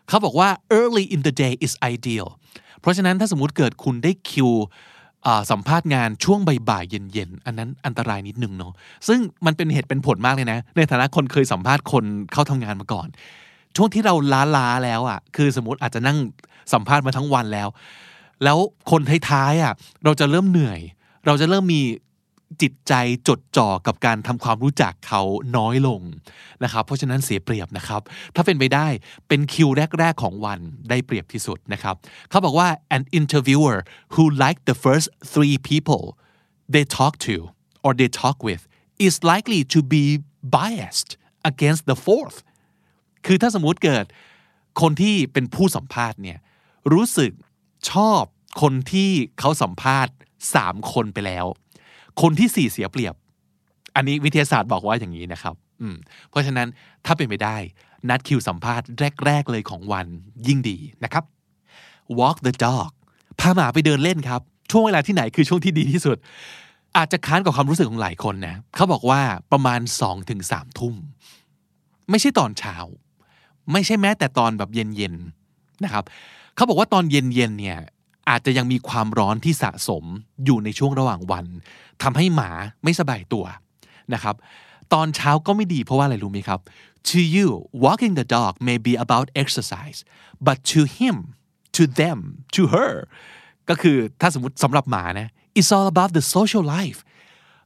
[0.07, 2.27] เขาบอกว่า early in the day is ideal
[2.79, 4.49] เพราะฉะนั้นถ้าสมมุติเกิดคุณได้คิว
[5.51, 8.73] สัมภาษณ์งานช่วงบ่ายๆเย็นๆ อันนั้นอันตรายนิดนึงเนาะ
[9.07, 13.07] ซึ่งมันเป็นเหตุเป็นผลมากเลยนะ ในฐานะคนเคยสัมภาษณ์คนเข้าทำงานมาก่อน
[13.75, 14.15] ช่วงที่เรา
[14.55, 16.17] ล้าๆแล้วอะ่ะคือสมมติอาจจะนั่ง
[16.73, 17.67] สัมภาษณ์มาทั้งวันแล้ว
[18.43, 18.57] แล้ว
[18.91, 20.79] คนท้ายๆอะเราจะเริ่มเหนื่อย
[21.25, 21.81] เราจะเริ่มมี
[22.61, 22.93] จิตใจ
[23.27, 25.21] จดจ่อกับการทำความรู้จักเขา
[25.57, 26.01] น้อยลง
[26.63, 28.01] นะครับ เพราะฉะนั้นเสียเปรียบนะครับ
[28.35, 28.87] ถ้าเป็นไปได้
[29.27, 31.95] เป็นคิวแรก ๆ ของวันได้เปรียบที่สุดนะครับ
[32.29, 33.77] เขาบอกว่า an interviewer
[34.13, 36.03] who liked the first three people
[36.73, 37.35] they talk to
[37.85, 38.63] or they talk with
[39.07, 40.05] is likely to be
[40.57, 41.11] biased
[41.51, 42.37] against the fourth
[43.25, 44.05] คือถ้าสมมุติเกิด
[44.81, 46.39] คนที่เป็นผู้สัมภาษณ์เนี่ย
[46.93, 47.31] รู้สึก
[47.91, 48.21] ชอบ
[48.61, 50.13] คนที่เขาสัมภาษณ์
[50.55, 51.45] สามคนไปแล้ว
[52.21, 53.15] คนที่สี่เสียเปรียบ
[53.95, 55.95] อันนี้วิทยาศาสตร์บอกว่าอย่างนี้นะครับ อืม
[56.29, 56.67] เพราะฉะนั้น
[57.05, 57.57] ถ้าเป็นไปได้
[58.09, 58.87] นัดคิวสัมภาษณ์
[59.25, 60.07] แรก ๆ เลยของวัน
[60.47, 61.23] ยิ่งดีนะครับ
[62.19, 62.91] walk the dog
[63.39, 66.17] พาหมาไปเดินเล่นครับ ช่วงเวลาที่ไหนคือช่วงที่ดีที่สุด
[66.97, 70.95] อาจจะค้านกับความรู้สึกของหลายคนนะเขาบอกว่าประมาณ2-3ถึงสทุ่ม
[72.09, 72.75] ไม่ใช่ตอนเช้า
[73.71, 76.03] ไม่ใช่แม้แต่ตอนแบบเย็นๆนะครับ
[76.55, 77.77] เขาบอกว่าตอนเย็นๆเนี่ย
[78.29, 80.03] อาจจะยังมีความร้อนที่สะสม
[80.45, 81.45] อยู่ในช่วงระหว่างวัน
[82.03, 82.49] ทำให้หมา
[82.83, 83.45] ไม่สบายตัว
[84.13, 84.35] นะครับ
[84.93, 86.59] ตอนเช้าก็ไม่ดีเพราะว่าอะไรรู้ไหมครับ
[87.09, 87.47] to you
[87.85, 89.99] walking the dog may be about exercise
[90.47, 91.15] but to him
[91.77, 92.19] to them
[92.55, 92.93] to her
[93.69, 96.99] ก็คือถ้าสมมติสำหรับหมานะ it's all about the social life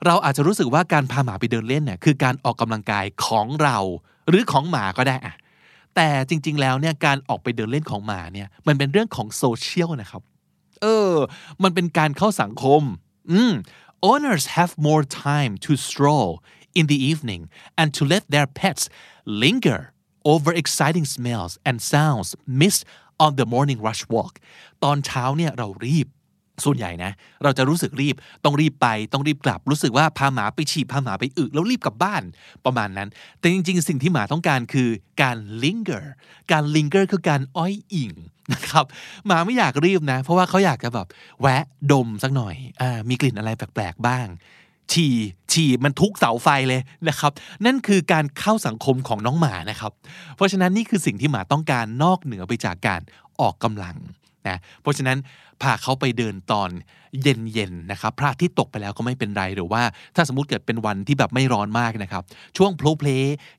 [0.06, 3.78] เราอาจจะรู้สึกว่าการพาหมาไปเดินเล่นเนี่ยคือการออกกำลังกายของเรา
[4.30, 5.36] หรือของหมาก็ได้อะ
[5.96, 10.24] แต่จริง ๆ แล้วเนี่ยการออกไปเดินเล่นของหมาเนี่ยมันเป็นเรื่องของโซเชียลนะครับ
[10.82, 11.14] เออ
[11.64, 12.82] มันเป็นการเข้าสังคม
[13.32, 13.54] อืม
[14.12, 16.32] owners have more time to stroll
[16.80, 17.42] in the evening
[17.80, 18.84] and to let their pets
[19.44, 19.82] linger
[20.32, 22.30] over exciting smells and sounds
[22.62, 22.84] missed
[23.24, 24.34] on the morning rush walk
[24.84, 26.08] ตอนเช้าเนี่ยเรารีบ
[26.66, 27.12] ส่วนใหญ่นะ
[27.44, 32.24] เราจะรู้สึกรีบต้องรีบไปต้องรีบกลับ รู้สึกว่าพาหมาไปฉี่พาหมาไปอึแล้วรีบกลับบ้าน
[32.66, 34.90] ประมาณนั้น แต่จริง ๆ สิ่งที่หมาต้องการคือ
[35.22, 36.04] การ linger
[36.52, 38.12] การ linger คือการอ้อยอิง
[38.54, 38.86] นะครับ
[39.28, 41.08] หมาไม่อยากรีบนะ เพราะว่าเขาอยากจะแบบ
[41.42, 44.28] แวะดมสักหน่อยอ่ามีกลิ่นอะไรแปลกๆบ้าง
[44.92, 45.16] ฉี่
[45.52, 47.32] ฉี่มันทุกเสาไฟเลยนะครับ
[47.66, 49.92] นั่นคือการเข้าสังคมของน้องหมานะครับ
[50.36, 53.02] เพราะฉะนั้นนี่คือสิ่งที่หมาต้องการนอกเหนือไปจากการ
[53.42, 53.96] ออกกำลัง
[54.48, 55.18] นะเพราะฉะนั้น
[55.62, 56.70] พาเขาไปเดินตอน
[57.22, 59.84] เย็นๆนะครับพระอาทิตย์ตกไปแล้วก็ไม่เป็นไรหรือว่า
[60.16, 62.24] ถ้าสมมติเกิดเป็นวันที่แบบไม่ร้อนมากนะครับ
[62.58, 63.10] ช่วงโพลเพล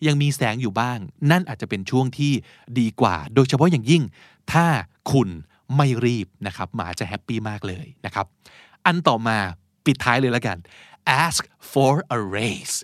[0.06, 0.98] ยังมีแสงอยู่บ้าง
[1.30, 2.32] นั่นอาจจะเป็นช่วงที่
[2.78, 4.02] ดีกว่า โดยเฉพาะอย่างยิ่ง
[4.52, 4.66] ถ้า
[5.12, 5.28] คุณ
[5.76, 8.26] ไม่รีบนะครับหมาจะแฮปปี้มากเลยนะครับ
[8.86, 9.36] อันต่อมา
[9.84, 10.58] ปิดท้ายเลยแล้วกัน
[11.22, 12.76] ask for a raise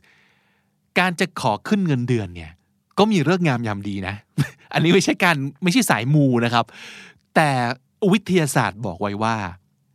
[0.98, 2.52] การจะขอขึ้นเงินเดือนเนี่ย
[2.98, 4.14] ก็มีเรื่องงามยามดีนะ
[4.72, 6.64] อันนี้ไม่ใช่การไม่ใช่สายมูนะครับ
[7.34, 7.50] แต่
[8.12, 9.36] วิทยาศาสตร์บอกไว้ว่า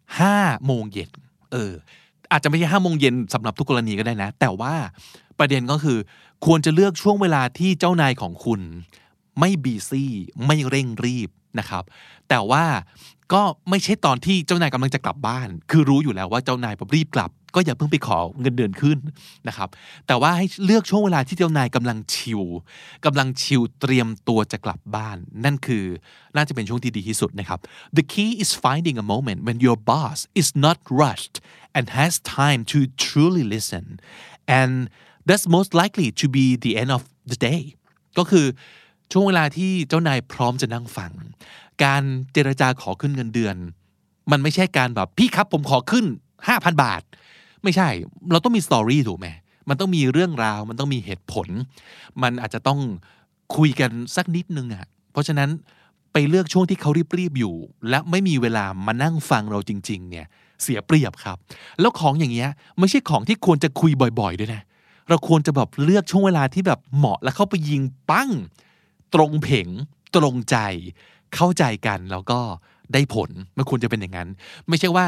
[0.04, 1.12] 5โมงเย็น
[1.52, 1.73] เออ
[2.32, 4.76] อาจจะไม่ใช่5โมงเย็นสำหรับทุกกรณีก็ได้นะ แต่ว่า
[5.39, 5.97] ประเด็นก็คือ
[6.45, 8.62] ควรจะเลือกช่วงเวลาที่เจ้านายของคุณ
[9.39, 10.12] ไม่บีซี่
[10.45, 11.84] ไม่เร่งรีบ นะครับ
[12.30, 12.66] แต่ว่า
[13.34, 18.98] ก็ไม่ใช่ตอนที่เจ้านายกำลังจะกลับบ้าน คือรู้อยู่แล้วว่าเจ้านายรีบกลับ ก็อย่าเพิ่งไปขอเงินเดือนขึ้น
[19.48, 19.70] นะครับ
[20.08, 22.44] แต่ว่าให้เลือกช่วงเวลาที่เจ้านายกำลังชิล
[23.06, 25.86] กำลังชิลเตรียมตัวจะกลับบ้าน นั่นคือ
[26.36, 27.60] น่าจะเป็นช่วงที่ดีที่สุดนะครับ
[27.98, 31.36] The key is finding a moment when your boss is not rushed
[31.76, 33.86] and has time to truly listen
[34.60, 34.72] and
[35.28, 37.62] that's most likely to be the end of the day
[38.18, 38.46] ก็คือ
[39.13, 41.12] ช่วงเวลาที่เจ้านายพร้อมจะนั่งฟัง
[41.84, 43.56] การเจรจาขอขึ้นเงินเดือน
[44.32, 46.06] มันไม่ใช่การแบบพี่ครับผมขอขึ้น
[46.43, 47.02] 5,000 บาท
[47.63, 47.88] ไม่ใช่
[48.32, 49.28] เราต้องมีสตอรี่ถูกไหม
[49.69, 51.47] มันต้องมีเรื่องราว มันต้องมีเหตุผล
[52.21, 52.80] มันอาจจะต้อง
[53.56, 55.49] คุยกันสักนิดนึงอะ่ะ เพราะฉะนั้น
[56.13, 57.56] ไปเลือกช่วงที่เขารีบๆอยู่
[57.89, 60.28] และไม่มีเวลามานั่งฟังเราจริง ๆ เนี่ย
[60.63, 61.38] เสียเปรียบครับ
[61.80, 62.49] แล้วของอย่างเงี้ย
[62.80, 64.62] ไม่ใช่ของที่ควรจะคุยบ่อย ๆ ด้วยนะ
[65.10, 68.30] เราควรจะแบบเลือกช่วงเวลาที่แบบเหมาะแล้วเข้าไปยิงปั้ง
[69.13, 69.67] ตรงเผง
[70.15, 70.58] ตรงใจ
[71.36, 72.39] เข้าใจกันแล้วก็
[72.93, 74.30] ได้ผลมันควรจะเป็นอย่างนั้น
[74.69, 75.06] ไม่ใช่ว่า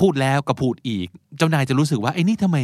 [0.00, 2.56] พูดแล้วก็พูดอีก เจ้านายจะรู้สึกว่าไอ้นี่ทำไม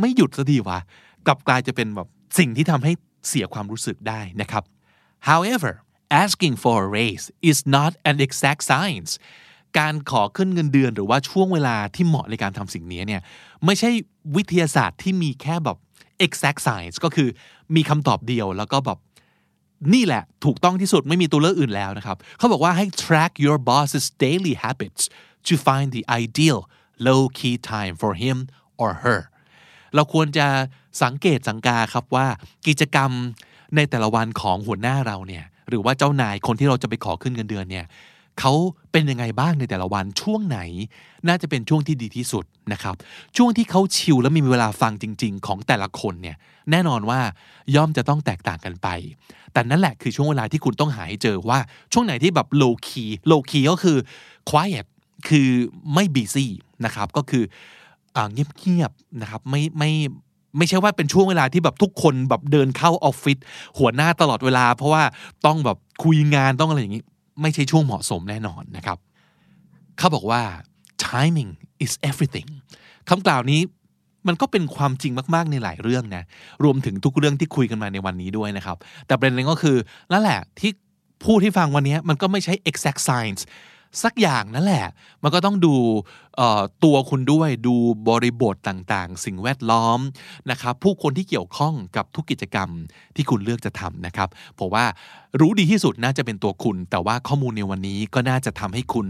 [0.00, 0.78] ไม่หยุดสักทีวะ
[1.26, 2.92] กลับกลายจะเป็นแบบสิ่งที่ทำให้
[3.28, 4.62] เสียความรู้สึกได้นะครับ
[5.28, 5.72] however
[6.22, 9.12] asking for a raise is not an exact science
[9.78, 13.22] การขอขึ้นเงินเดือนหรือว่าช่วงเวลาที่เหมาะในการทำสิ่งนี้เนี่ย
[13.64, 13.90] ไม่ใช่
[14.36, 15.78] วิทยาศาสตร์ที่มีแค่แบบ
[16.26, 17.28] exact science ก็คือ
[17.74, 18.98] มีคำตอบเดียวแล้วก็แบบ
[19.94, 25.02] นี่แหละถูกต้องที่สุดไม่มีตัวเลือกอื่นแล้วนะครับเขาบอกว่าให้ track your boss's daily habits
[25.46, 26.58] to find the ideal
[27.08, 28.36] low key time for him
[28.82, 29.20] or her
[29.94, 30.46] เราควรจะ
[31.02, 32.26] สังเกตสังกาครับว่า
[32.66, 33.10] กิจกรรม
[33.76, 37.86] ในแต่ละวันของหัวหน้าเราเนี่ยหรือว่าเจ้านายคนที่เราจะไปขอขึ้นเงินเดือนเนี่ย
[38.40, 38.52] เขา
[38.92, 40.58] เป็นยังไงบ้างในแต่ละวันช่วงไหน
[41.28, 42.94] น่าจะเป็นช่วงที่ดีที่สุดนะครับ
[43.36, 46.36] ช่วงที่เขาชิลและมีเวลาฟังจริง ๆ ของแต่ละคนเนี่ย
[46.70, 47.20] แน่นอนว่า
[47.76, 48.88] ย่อมจะต้องแตกต่างกันไป
[49.52, 51.58] แต่นั่นแหละคือช่วงเวลาที่คุณต้องหาให้เจอว่า
[51.92, 53.96] ช่วงไหนที่แบบ low key low key ก็คือ
[54.50, 54.86] quiet
[55.28, 55.48] คือ
[55.94, 56.46] ไม่ busy
[56.84, 57.44] นะครับก็คือ
[58.32, 59.92] เงียบๆนะครับไม่ไม่
[60.58, 63.38] ไม่ใช่ว่าเป็นช่วงเวลาที่แบบทุกคนแบบเดินเข้าออฟฟิศ
[63.78, 65.02] หัวหน้าตลอดเวลา เพราะว่า
[65.46, 67.04] ต้องแบบคุยงานต้องอะไรอย่างนี้
[67.42, 68.98] ไม่ใช่ช่วงเหมาะสมแน่นอนนะครับ
[69.98, 70.42] เขาบอกว่า
[71.08, 71.50] timing
[71.84, 72.48] is everything
[73.08, 73.60] คำกล่าวนี้
[74.28, 76.24] มันก็เป็นความจริงมาก ๆ ในหลายเรื่องนะ
[76.64, 79.76] รวมถึงทุกเรื่องที่คุยกันมาในวันนี้ด้วยนะครับ แต่ประเด็นก็คือ
[80.12, 80.70] นั่นแหละที่
[81.24, 83.42] พูดที่ฟังวันนี้มันก็ไม่ใช่ exact science
[84.02, 84.86] สักอย่างนั่นแหละ
[85.22, 85.74] มันก็ต้องดู
[86.84, 87.74] ตัวคุณด้วยดู
[88.08, 89.98] บริบทต่างๆ สิ่งแวดล้อม
[90.50, 92.68] นะครับผู้คนที่เกี่ยวข้องกับทุกกิจกรรม
[93.16, 94.28] ที่คุณเลือกจะทำนะครับ
[94.58, 94.84] ผมว่า
[95.40, 99.06] รู้ดีที่สุดน่าจะเป็นตัวคุณ แต่ว่าข้อมูลในวันนี้ก็น่าจะทำให้คุณ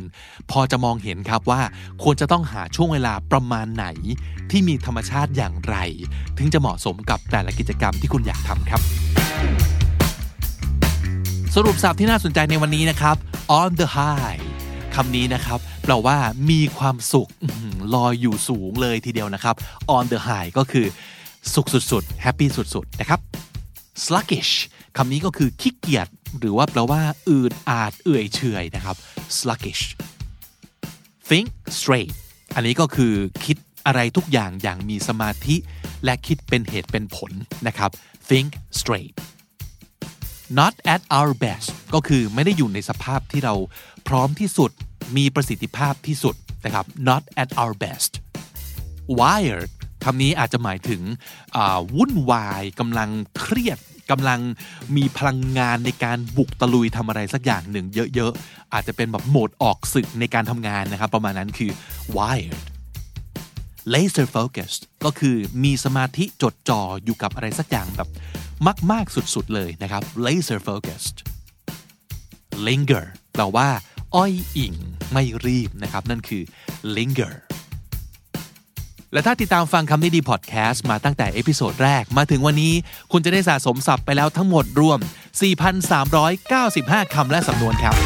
[0.50, 1.60] พอจะมองเห็นครับว่า
[2.02, 3.86] ควรจะต้องหาช่วงเวลาประมาณไหน
[4.50, 5.76] ที่มีธรรมชาติอย่างไร
[6.38, 8.80] ถึงจะเหมาะสมกับแต่ละกิจกรรมที่คุณอยากทำครับ
[11.54, 13.16] สรุปสับที่น่าสนใจในวันนี้นะครับ
[13.58, 14.40] on the high
[14.96, 16.16] คำนี้นะครับแปลว่า
[16.50, 17.30] มีความสุข
[17.94, 19.54] ลอยอยู่สูงเลยทีเดียวนะครับ
[19.96, 20.86] on the high ก็คือ
[21.54, 23.20] สุขสุดๆ happy สุดๆ นะครับ
[24.04, 24.52] sluggish
[24.96, 28.96] คำนี้ก็คือขี้เกียจหรือว่าแปลว่า อืดอาดเอื่อยเฉยนะครับ
[29.38, 29.82] sluggish
[31.28, 31.46] think
[31.78, 32.12] straight
[32.54, 33.12] อันนี้ก็คือ
[33.44, 33.56] คิด
[33.86, 35.56] อะไรทุกอย่างอย่างมีสมาธิ
[36.04, 37.32] และคิดเป็นเหตุเป็นผล
[37.66, 37.90] นะครับ
[38.28, 39.12] think straight
[40.60, 43.54] not at our best ก็คือไม่ได้อยู่ในสภาพที่เรา
[44.08, 44.70] พร้อมที่สุด
[45.16, 48.12] มีประสิทธิภาพที่สุดนะครับ not at our best
[49.18, 49.70] wired
[50.04, 51.02] คำนี้อาจจะหมายถึง
[51.96, 53.78] วุ่นวายกำลังเครียด
[54.10, 54.40] กำลัง
[54.96, 61.70] มีพลังงานในการบุกตะลุยทำอะไรสักอย่างหนึ่งเยอะๆ อาจจะเป็นแบบโหมดออกศึกในการทำงานนะครับ ประมาณนั้นคือ
[62.16, 62.64] wired
[63.94, 68.08] laser focused ก็คือมีสมาธิจดจ่ออยู่กับอะไรสักอย่างแบบ
[68.90, 71.18] มาก ๆ สุด ๆ เลยนะครับ laser focused
[72.66, 73.68] linger แปลว่า
[74.14, 74.74] อ้อยอิ่ง
[75.12, 76.42] ไม่รีบนะครับ นั่นคือ
[76.96, 77.34] linger
[79.12, 82.74] และถ้าติดตามฟังคำนี้ดีพอดแคสต์มาตั้งแต่ episode แรกมาถึงวันนี้
[83.12, 84.98] คุณจะได้สะสมศัพท์ไปแล้วทั้งหมดรวม
[86.26, 87.96] 4,395 คำและสำนวนครับ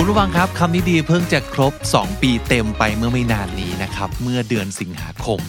[0.00, 5.40] คุณผู้ฟังครับคำนี้ดีเพิ่งจะครบ 2 ปีเต็มไปเมื่อไม่นานนี้นะครับ เมื่อเดือนสิงหาคม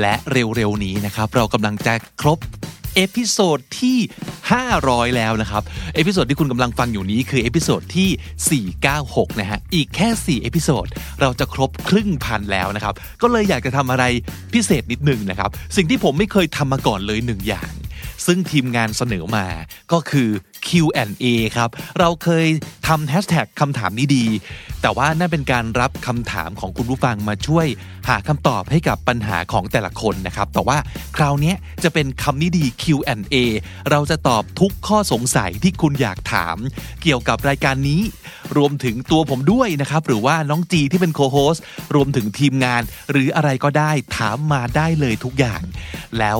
[0.00, 2.38] และเร็วๆนี้นะครับ เรากำลังจะครบ
[2.96, 3.98] episode ที่
[4.56, 5.62] 500 แล้วนะครับ
[5.94, 8.62] episode ที่คุณกำลังฟังอยู่นี้คือ episode ที่
[8.94, 10.86] 496 นะฮะ อีกแค่ 4 episode
[11.20, 14.04] เราจะครบครึ่งพันแล้วนะครับ ก็เลยอยากจะทำอะไร
[14.52, 17.70] พิเศษนิดนึงนะครับ สิ่งที่ผมไม่เคยทำมาก่อนเลยหนึ่งอย่าง
[18.26, 19.46] ซึ่งทีมงานเสนอมา
[19.92, 20.28] ก็คือ
[20.68, 21.24] Q&A
[21.56, 22.46] ครับ เราเคย
[22.88, 24.24] ทำแฮชแท็กคำถามนี้ดี
[24.82, 27.66] แต่ว่านั่นเป็นการรับคำถามของคุณผู้ฟังมาช่วย
[28.08, 30.78] หาคำตอบให้กับปัญหาของแต่ละคนนะครับ แต่ว่า
[31.16, 31.54] คราวนี้
[31.84, 33.36] จะเป็นคำนี้ดี Q&A
[33.90, 36.56] เราจะตอบทุกข้อสงสัยที่คุณอยากถาม
[37.02, 38.00] เกี่ยวกับรายการนี้
[38.56, 41.56] รวมถึงตัวผมด้วยนะครับ หรือว่าน้องจีที่เป็นโคโฮส
[41.94, 45.62] รวมถึงทีมงาน หรืออะไรก็ได้ถามมาได้เลยทุกอย่าง
[46.18, 46.38] แล้ว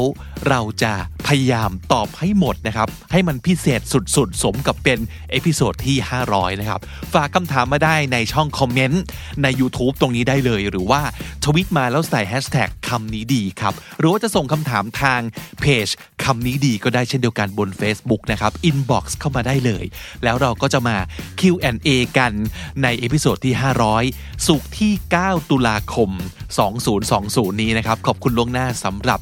[0.49, 0.93] เราจะ
[1.27, 4.99] พยายามตอบให้หมดนะครับ ให้มันพิเศษสุดๆ สมกับเป็น
[5.31, 5.97] episode ที่
[6.29, 6.81] 500 นะครับ
[7.15, 9.03] ฝากคำถามมาได้ในช่องคอมเมนต์
[9.43, 11.03] ใน YouTube ตรงนี้ได้เลย หรือว่า
[11.45, 15.21] ทวีตมาแล้วใส่แฮชแท็กคำนี้ดีครับ หรือว่าจะส่งคำถามทาง
[15.61, 15.89] เพจ
[16.25, 19.85] คำนี้ดีก็ได้เช่นเดียวกันบน Facebook นะครับ inbox เข้ามาได้เลย
[20.25, 20.97] แล้วเราก็จะมา
[21.41, 22.33] Q&A กัน
[22.83, 23.55] ใน episode ที่
[24.01, 26.11] 500 ศุกร์ที่ 9 ตุลาคม
[26.87, 29.21] 2020 นี้นะครับ ขอบคุณล่วงหน้าสำหรับ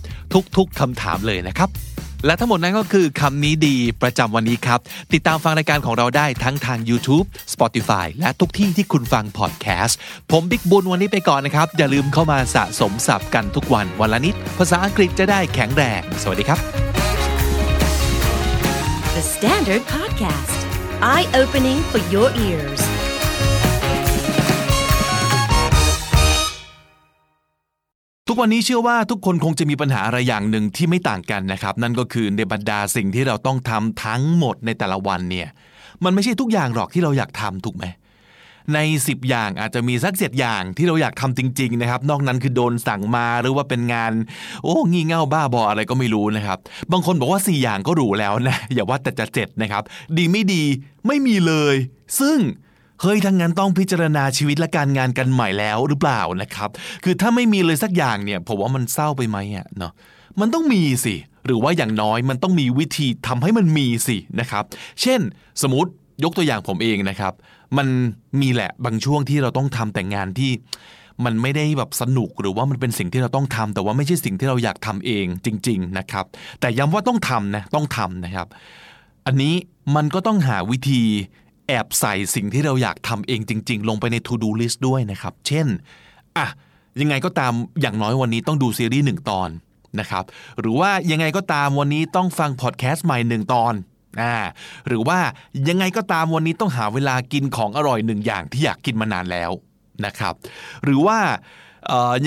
[0.56, 1.70] ทุกๆคำถามเลยนะครับ
[2.24, 4.80] และทั้งหมดนั้นก็คือคำนี้ดีประจำวันนี้ครับ
[5.12, 9.98] ติดตามฟังรายการของเราได้ทั้งทาง YouTube Spotify และทุกที่ที่คุณฟังพอดแคสต์
[10.30, 16.58] ผมบิ๊กบุญวันนี้ไปก่อนนะครับ อย่าลืมเข้ามาสะสมศัพท์กันทุกวันวันละนิด ภาษาอังกฤษจะได้แข็งแรง สวัสดีครับ
[19.16, 20.58] The Standard Podcast
[21.12, 22.82] Eye Opening for Your Ears
[28.28, 35.48] ทุกวันนี้เชื่อว่าทุกคนคงจะมีปัญหาอะไรอย่างหนึ่งที่ไม่ต่างกันนะครับ นั่นก็คือในบรรดาสิ่งที่เราต้องทำทั้งหมดในแต่ละวันเนี่ย
[36.04, 37.84] มันไม่ใช่ทุกอย่างหรอกที่เราอยากทำถูกไหม
[38.74, 44.12] ใน 10 อย่างอาจจะมีสักเจ็ดอย่างที่เราอยากทำจริงๆนะครับ นอกนั้นคือโดนสั่งมาหรือว่าเป็นงาน
[44.64, 46.58] โอ้งี่เง่าบ้าบออะไรก็ไม่รู้นะครับ
[46.92, 49.82] บางคนบอกว่า 4 อย่างก็รู้แล้วนะอย่าว่าแต่จะเจ็ดนะครับ
[50.16, 50.62] ดีไม่ดี
[51.06, 51.74] ไม่มีเลย
[52.20, 52.38] ซึ่ง
[53.00, 56.70] เฮ้ยทั้งนั้นต้องพิจารณาชีวิตและการงานกันใหม่แล้วหรือเปล่านะครับ
[57.04, 59.92] คือถ้าไม่มีเลยสักอย่างเนี่ยผมว่ามันเศร้าไปไหมอะเนาะ
[60.40, 61.14] มันต้องมีสิ
[61.46, 64.64] หรือว่าอย่างน้อยมันต้องมีวิธีทำให้มันมีสินะครับ
[65.02, 65.20] เช่น
[65.62, 65.90] สมมติ
[66.24, 67.32] ยกตัวอย่างผมเองนะครับ
[67.76, 67.88] มัน
[68.40, 70.50] มีแหละบางช่วงที่เราต้องทำแต่งานที่
[71.24, 76.24] มันไม่ได้แบบสนุกหรือว่ามันเป็นสิ่งที่เราต้องทำแต่ว่าไม่ใช่สิ่งที่เราอยากทำเองจริง ๆนะครับ
[76.60, 78.46] แต่ย้ำว่าต้องทำนะต้องทำนะครับ
[79.26, 79.54] อันนี้
[79.96, 81.02] มันก็ต้องหาวิธี
[81.66, 85.66] แอบใส่สิ่งที่เราอยากทำเองจริง ๆ ลงไปใน to do list ด้วยนะครับ เช่น
[86.36, 86.46] อะ
[87.00, 89.48] ยังไงก็ตามอย่างน้อยวันนี้ต้องดูซีรีส์หนึ่งตอน
[90.00, 90.24] นะครับ
[90.60, 93.74] หรือว่ายังไงก็ตามวันนี้ต้องฟังพอดแคสต์ใหม่หนึ่งตอน
[94.20, 94.34] อ่า
[94.86, 95.18] หรือว่า
[95.68, 99.50] ยังไงก็ตามวันนี้ต้องหาเวลากินของอร่อยหนึ่งอย่างที่อยากกินมานานแล้ว
[100.04, 100.34] นะครับ
[100.84, 101.18] หรือว่า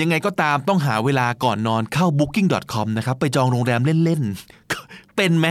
[0.00, 4.22] ยังไงก็ตามต้องหาเวลาก่อนนอนเข้า booking.com นะครับ ไปจองโรงแรมเล่น
[4.68, 5.46] ๆ เป็นไหม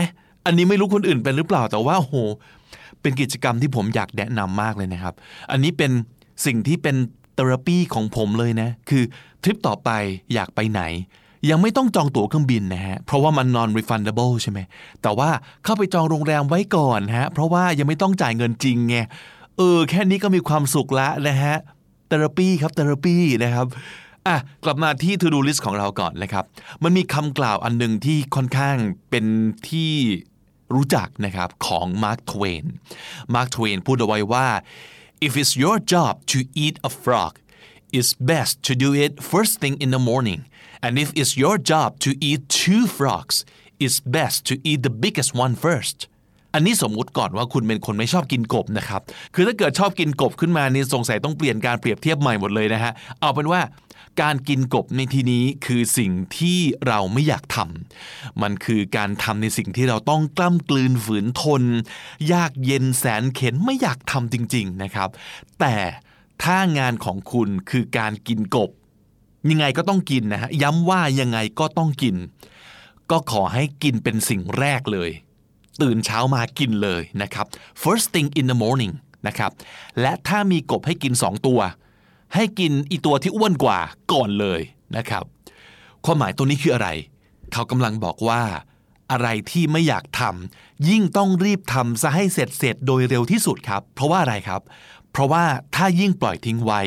[0.46, 2.14] อันนี้ไม่รู้คนอื่นเป็นหรือเปล่าแต่ว่าโห
[3.02, 5.14] เป็นกิจกรรมที่ผมอยากแนะนำมากเลยนะครับ
[5.50, 5.90] อันนี้เป็น
[6.46, 6.96] สิ่งที่เป็น
[7.34, 9.02] เทอราปีของผมเลยนะ คือ
[9.42, 9.90] ทริปต่อไป
[10.34, 10.82] อยากไปไหน
[11.50, 14.60] ยังไม่ต้องจองตั๋วเครื่องบินนะฮะ เพราะว่ามัน non refundable ใช่ไหม
[15.02, 15.30] แต่ว่า
[15.64, 18.96] เข้าไปจองโรงแรมไว้ก่อนฮะ เพราะว่ายังไม่ต้องจ่ายเงินจริงไง
[19.56, 21.56] เออ แค่นี้ก็มีความสุขละนะฮะ
[22.06, 23.66] therapy ครับ therapy นะครับ
[24.26, 26.44] อะกลับมาที่ to do list ของเราก่อนนะครับ
[26.82, 28.76] มันมีคำกล่าวอันหนึ่งที่ค่อนข้าง
[29.10, 29.24] เป็น
[29.68, 29.92] ที่
[30.74, 32.64] รู้จักนะครับของมาร์คทเวน
[33.34, 34.48] มาร์คทเวนพูดเอาไว้ว่า
[35.26, 37.32] if it's your job to eat a frog
[37.96, 40.40] it's best to do it first thing in the morning
[40.84, 43.36] and if it's your job to eat two frogs
[43.84, 45.98] it's best to eat the biggest one first
[46.54, 49.00] อันนี้สมมุติก่อนว่าคุณเป็นคนไม่ชอบกินกบนะครับ
[49.34, 53.60] คือถ้าเกิดชอบกินกบขึ้นมานี่สงสัยต้องเปลี่ยนการเปรียบเทียบใหม่หมดเลยนะฮะ เอาเป็นว่า
[54.20, 61.62] การกินกบในที่นี้คือสิ่งที่เราไม่อยากทำมันคือการทำในสิ่งที่เราต้องกล้ำกลืนฝืนทน
[62.32, 65.08] ยากเย็นแสนเข็นไม่อยากทำจริง ๆนะครับ
[65.60, 65.76] แต่
[66.42, 68.70] ถ้างานของคุณคือการกินกบ
[69.50, 72.16] ยังไงก็ต้องกินนะฮะย้ำว่ายังไงก็ต้องกิน
[73.10, 75.10] ก็ขอให้กินเป็นสิ่งแรกเลย
[75.82, 77.46] ตื่นเช้ามากินเลยนะครับ
[77.82, 78.94] first thing in the morning
[79.26, 79.52] นะครับ
[80.00, 81.60] และถ้ามีกบให้กิน 2 ตัว
[82.34, 83.78] ให้กินอีตัวที่อ้วนกว่า
[84.12, 84.60] ก่อนเลย
[84.96, 85.24] นะครับ
[86.04, 86.88] ความหมายตัวนี้คืออะไร
[87.52, 88.42] เขากำลังบอกว่า
[89.10, 94.62] อะไรที่ไม่อยากทำยิ่งต้องรีบทำซะให้เสร็จเสร็จโดยเร็วที่สุดครับ เพราะว่าอะไรครับ
[95.10, 96.80] เพราะว่าถ้ายิ่งปล่อยทิ้งไว้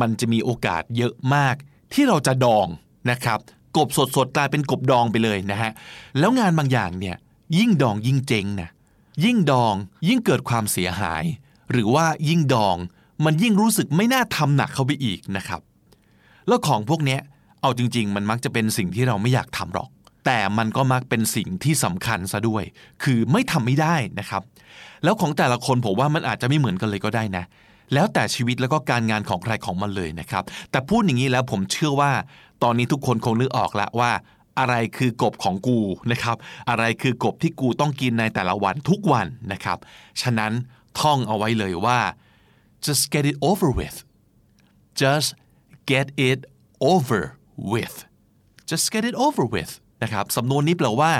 [0.00, 1.54] มันจะมีโอกาสเยอะมาก
[1.92, 2.66] ที่เราจะดอง
[3.10, 3.38] นะครับ
[3.76, 5.70] กบสดๆกลายเป็นกบดองไปเลยนะฮะ
[6.18, 7.16] แล้วงานบางอย่างเนี่ย
[7.58, 8.70] ยิ่งดองยิ่งเจ๊งนะ
[9.24, 9.74] ยิ่งดอง
[10.08, 11.24] ยิ่งเกิดความเสียหาย
[11.70, 12.76] หรือว่ายิ่งดอง
[13.24, 15.60] มันยิ่งรู้สึกไม่น่าทำหนักเข้าไปอีกนะครับ
[16.48, 17.20] แล้วของพวกเนี้ย
[17.60, 19.88] เอาจริง ๆ มันมักจะเป็นสิ่งที่เราไม่อยากทำหรอก
[20.26, 22.64] แต่มันก็มักเป็นสิ่งที่สำคัญซะด้วย
[23.02, 24.42] คือไม่ทำไม่ได้นะครับ
[25.04, 27.44] แล้วของแต่ละคนผมว่ามันอาจจะไม่เหมือนกันเลยก็ได้นะ
[27.94, 32.12] แล้วแต่ชีวิตแล้วก็การงานของใครของมันเลยนะครับ แต่พูดอย่างนี้แล้วผมเชื่อว่า
[32.62, 34.10] ตอนนี้ทุกคนคงนึกออกแล้วว่า
[34.58, 35.78] อะไรคือกบของกู
[36.12, 36.36] นะครับ
[36.70, 39.78] อะไรคือกบที่กูต้องกินในแต่ละวันทุกวันนะครับ
[40.22, 40.52] ฉะนั้น
[41.00, 41.98] ท่องเอาไว้เลยว่า
[42.85, 43.97] just get it over with
[45.01, 45.27] just
[45.91, 46.41] get it
[46.93, 47.21] over
[47.73, 47.95] with
[48.69, 49.71] just get it over with
[50.03, 51.13] นะครับสำนวนนี้แปลว่า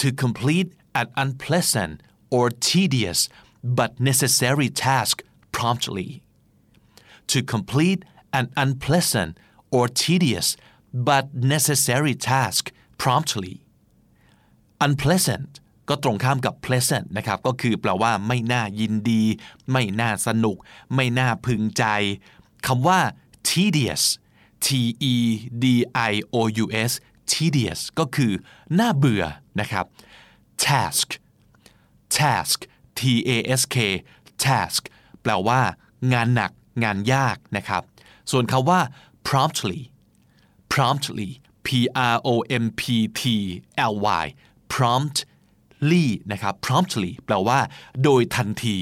[0.00, 0.68] to complete
[1.00, 1.94] an unpleasant
[2.36, 3.20] or tedious
[3.78, 5.16] but necessary task
[5.56, 6.10] promptly
[7.32, 8.00] to complete
[8.38, 9.32] an unpleasant
[9.76, 10.48] or tedious
[11.08, 11.24] but
[11.56, 12.64] necessary task
[13.02, 13.54] promptly
[14.86, 15.52] unpleasant
[15.89, 19.23] ก็ตรงข้ามกับ pleasant นะครับก็คือแปลว่าไม่น่ายินดี
[19.71, 20.57] ไม่น่าสนุก
[20.95, 21.83] ไม่น่าพึงใจ
[22.67, 22.99] คำว่า
[23.49, 24.03] tedious
[24.65, 24.67] t
[25.13, 25.15] e
[25.63, 25.65] d
[26.11, 26.91] i o u s
[27.31, 28.31] tedious ก็คือ
[28.79, 29.23] น่าเบื่อ
[29.59, 29.85] นะครับ
[30.65, 31.07] task
[32.17, 32.59] task
[32.99, 33.77] t a s k
[34.45, 34.81] task
[35.21, 35.61] แปลว่า
[36.13, 36.51] งานหนัก
[36.83, 37.83] งานยากนะครับ
[38.31, 38.79] ส่วนคำว่า
[39.27, 39.81] promptly
[40.73, 41.29] promptly
[41.65, 41.69] p
[42.13, 42.81] r o m p
[43.19, 43.21] t
[43.91, 43.93] l
[44.23, 44.25] y
[45.83, 47.59] promptly นะครับ promptly แปลว่า
[48.03, 48.77] โดยทันที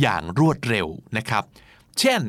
[0.00, 0.86] อย่างรวดเร็ว
[1.16, 1.42] นะครับ
[1.98, 2.20] เช่น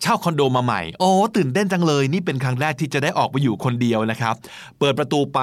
[0.00, 4.34] เช่าคอนโดมาใหม่ โอ้ตื่นเต้นจังเลย นี่เป็นครั้งแรกที่จะได้ออกไปอยู่คนเดียวนะครับ
[4.78, 5.38] เปิดประตูไป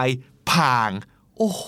[0.52, 0.90] พาง
[1.38, 1.66] โอ้โห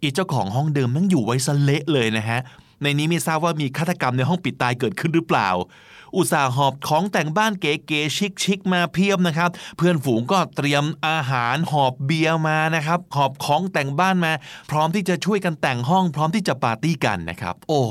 [0.00, 2.40] อีเจ้าของห้องเดิมนั่งอยู่ไว้ซะเละเลยนะฮะ
[2.82, 5.48] ในนี้ไม่ทราบว่ามีฆาตกรรมในห้องปิดตายเกิดขึ้นหรือเปล่า
[6.16, 14.32] อุตส่าห์หอบของแต่งบ้านเก๋ๆชิคๆมาเพียบนะครับ เพื่อนฝูงก็เตรียมอาหารหอบเบียร์มานะครับ หอบของแต่งบ้านมา
[14.70, 17.82] พร้อมที่จะช่วยกันแต่งห้องพร้อมที่จะปาร์ตี้กันนะครับ โอ้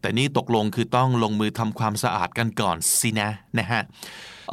[0.00, 3.82] แต่นี่ตกลงคือต้องลงมือทำความสะอาดกันก่อนสินะนะฮะ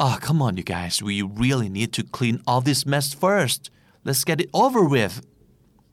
[0.02, 3.62] Oh come on you guys we really need to clean all this mess first
[4.08, 5.16] let's get it over with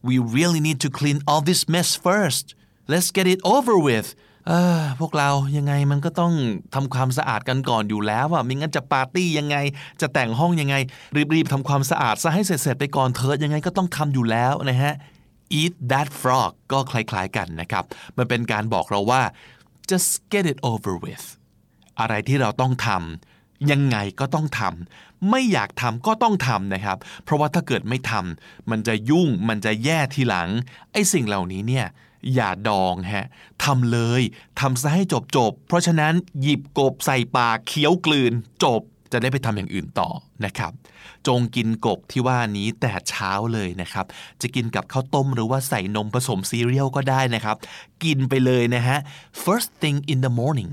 [0.08, 2.46] we really need to clean all this mess first
[2.92, 4.08] let's get it over with
[5.00, 6.32] พวกเรายังไงมันก็ต้อง
[6.74, 9.56] ทำความสะอาดกันก่อนอยู่แล้วอะไม่งั้นจะปาร์ตี้ยังไง
[10.00, 10.76] จะแต่งห้องยังไง
[11.34, 14.94] รีบๆทำความสะอาดซะให้เสร็จๆไปก่อนเถิดยังไงก็ต้องทำอยู่แล้วนะฮะ
[15.60, 17.84] eat that frog ก็คล้ายๆกันนะครับ
[18.18, 19.22] มันเป็นการบอกเราว่า
[19.90, 21.26] just get it over with
[22.00, 30.48] อะไรที่เราต้องทำยังไงก็ต้องทำไม่อยากทำก็ต้องทำนะครับ เพราะว่าถ้าเกิดไม่ทำมันจะยุ่งมันจะแย่ทีหลัง
[30.92, 31.86] ไอ้สิ่งเหล่านี้เนี่ย
[32.34, 33.26] อย่าดองฮะ
[33.64, 34.22] ทำเลย
[34.60, 38.32] ทำซะให้จบจบเพราะฉะนั้นหยิบกบใส่ปากเคี้ยวกลืน
[38.64, 38.80] จบ
[39.12, 40.08] จะได้ไปทำอย่างอื่นต่อ
[40.44, 40.72] นะครับ
[41.26, 44.06] จงกินกบที่ว่านี้แต่เช้าเลยนะครับ
[44.40, 47.56] จะกินกับข้าวต้มหรือว่าใส่นมผสมซีเรียลก็ได้นะครับ
[48.04, 48.98] กินไปเลยนะฮะ
[49.44, 50.70] first thing in the morning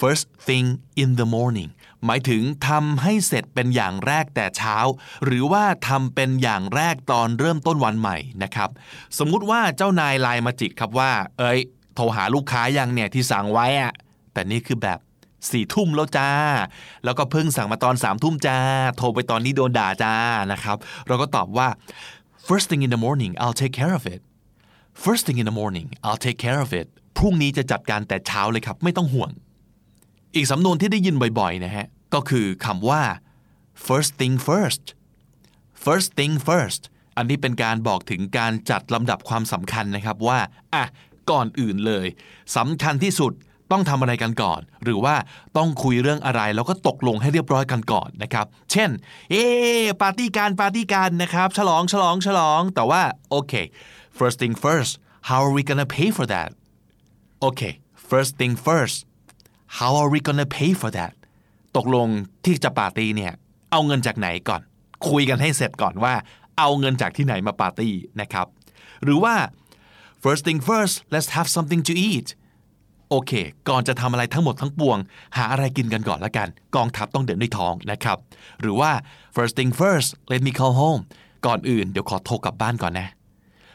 [0.00, 0.66] first thing
[1.02, 1.70] in the morning
[2.06, 4.76] หมายถึงทำให้เสร็จเป็นอย่างแรกแต่เช้า
[5.24, 8.70] หรือว่าทำเป็นอย่างแรกตอนเริ่มต้นวันใหม่นะครับ
[9.18, 11.60] สมมุติว่าเจ้านายไลน์มาจิกครับว่า เอ้ย
[11.94, 13.92] โทรหาลูกค้ายังเนี่ยที่สั่งไว้อะ
[14.32, 14.98] แต่นี่คือแบบ
[15.50, 16.30] สี่ทุ่มแล้วจ้า
[17.04, 18.58] แล้วก็เพิ่งสั่งมาตอนสามทุ่มจ้า
[18.96, 20.14] โทรไปตอนนี้โดนด่าจ้า
[20.52, 21.68] นะครับ เราก็ตอบว่า
[22.46, 24.20] first thing in the morning I'll take care of it
[25.04, 26.86] first thing in the morning I'll take care of it
[27.18, 29.30] พรุ่งนี้จะจัดการแต่เช้าเลยครับ ไม่ต้องห่วง
[30.34, 33.02] อีกสำนวนที่ได้ยินบ่อยๆนะฮะก็คือคำว่า
[33.86, 34.84] first thing first
[35.84, 36.82] first thing first
[37.16, 40.38] อันนี้เป็นการบอกถึงการจัดลำดับความสำคัญนะครับว่า
[40.74, 40.84] อะ
[41.30, 42.06] ก่อนอื่นเลย
[42.56, 43.32] สำคัญที่สุด
[43.70, 45.14] ต้องทำอะไรกันก่อน หรือว่า
[45.56, 48.90] ต้องคุยเรื่องอะไรแล้วก็ตกลงให้เรียบร้อยกันก่อนนะครับ เช่น
[49.30, 49.44] เอ๊
[50.00, 53.52] ปาร์ตี้กันปาร์ตี้กันนะครับ ฉลองฉลองฉลอง แต่ว่าโอเค
[54.18, 54.92] first things first
[55.28, 56.50] how are we gonna pay for that
[57.46, 57.72] okay
[58.10, 58.98] first things first
[59.78, 61.12] how are we gonna pay for that
[61.76, 62.08] ตกลง
[62.44, 63.32] ที่จะปาร์ตี้เนี่ย
[63.70, 64.60] เอาเงินจากไหนก่อน
[65.08, 66.14] คุยกันให้เสร็จก่อนว่า
[66.58, 68.46] เอาเงินจากที่ไหนมาปาร์ตี้นะครับ
[69.04, 69.34] หรือว่า
[70.24, 72.28] first things first let's have something to eat
[73.10, 73.32] โอเค
[73.68, 74.98] ก่อนจะทำอะไรทั้งหมดทั้งปวง
[75.36, 78.18] หาอะไรกินกันก่อนละกัน กองทัพต้องเดินด้วยท้องนะครับ
[78.60, 78.92] หรือว่า
[79.36, 81.02] first thing first let me call home
[81.46, 83.08] ก่อนอื่นเดี๋ยวขอโทรกลับบ้านก่อนนะ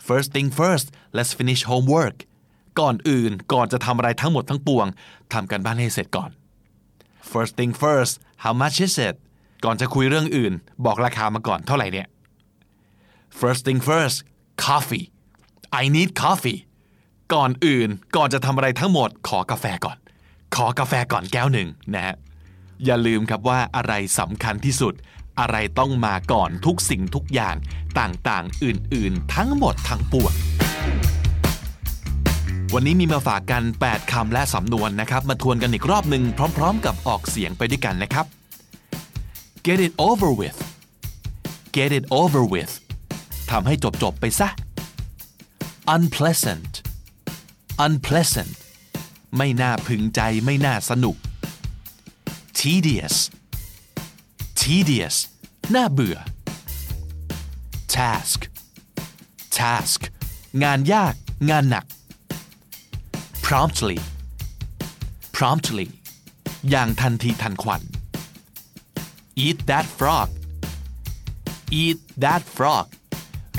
[0.08, 2.18] first thing first let's finish homework
[2.80, 4.88] ก่อนอื่นก่อนจะทำอะไรทั้งหมดทั้งปวง
[5.34, 6.30] ทำกันบ้านให้เสร็จก่อน
[7.32, 8.13] first thing first
[8.43, 9.15] how much is it
[9.65, 10.53] ก่อนจะคุยเรื่องอื่น
[10.86, 12.07] บอกราคามาก่อนเท่าไหร่เนี่ย
[13.39, 14.17] first thing first
[14.65, 15.05] coffee
[15.82, 16.59] I need coffee
[17.34, 19.97] ก่อนอื่นก่อนจะทำอะไรทั้งหมด ขอกาแฟก่อน
[20.55, 22.15] ขอกาแฟก่อนแก้วหนึ่งนะฮะ
[22.86, 24.93] อย่าลืมครับว่าอะไรสำคัญที่สุด
[25.39, 27.55] อะไรต้องมาก่อนทุกสิ่งทุกอย่าง
[27.99, 30.34] ต่างๆ อื่นๆ ทั้งหมดทั้งปวง
[32.74, 36.24] วันนี้มีมาฝากกัน 8 คำและสำนวนนะครับ มาทวนกันอีกรอบหนึ่ง
[36.57, 38.26] พร้อม ๆ กับออกเสียงไปด้วยกันนะครับ
[39.68, 40.59] get it over with
[41.78, 42.74] get it over with
[43.51, 44.49] ทำให้จบ ๆ ไปซะ
[45.95, 46.74] unpleasant
[47.86, 48.53] unpleasant
[49.38, 51.16] ไม่น่าพึงใจไม่น่าสนุก
[52.59, 53.16] tedious
[54.61, 55.18] tedious
[55.76, 56.18] น่าเบื่อ
[57.95, 58.39] task
[59.57, 60.01] task
[60.63, 61.13] งานยาก
[61.49, 61.86] งานหนัก
[63.50, 63.98] promptly
[65.38, 65.88] promptly
[66.70, 67.82] อย่างทันทีทันควัน
[69.46, 70.30] eat that frog
[71.82, 72.88] eat that frog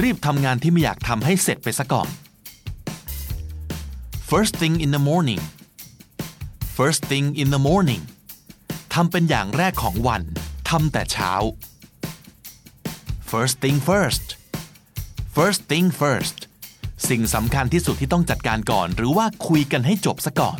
[0.03, 2.09] รีบทำงานที่ไม่อยากทำให้เสร็จไปซะก่อน
[4.31, 5.43] first thing in the morning
[6.79, 8.03] first thing in the morning
[8.95, 10.23] ทำเป็นอย่างแรกของวัน
[10.71, 11.33] ทำแต่เช้า
[13.31, 14.27] first thing first
[15.37, 16.39] first thing first
[17.09, 20.59] สิ่งสำคัญที่สุดที่ต้องจัดการก่อน หรือว่าคุยกันให้จบซะก่อน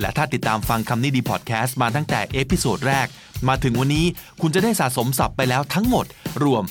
[0.00, 3.06] และถ้าติดตามฟังคำนี้ดีพอดแคสต์มาตั้งแต่ episode แรก
[3.48, 4.06] มาถึงวันนี้
[4.40, 6.06] คุณจะได้สะสมศัพท์ไปแล้วทั้งหมด
[6.44, 6.64] รวม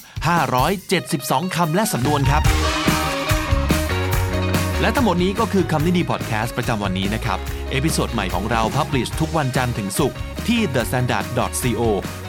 [0.74, 2.42] 572 คำและสำนวนครับ
[4.82, 7.40] และทั้งหมดนี้ก็คือคำนี้ดีพอดแคสต์ประจำวันนี้นะครับ
[7.72, 11.82] episode ใหม่ของเรา publish ทุกวันจันทร์ถึงศุกร์ที่ thestandard.co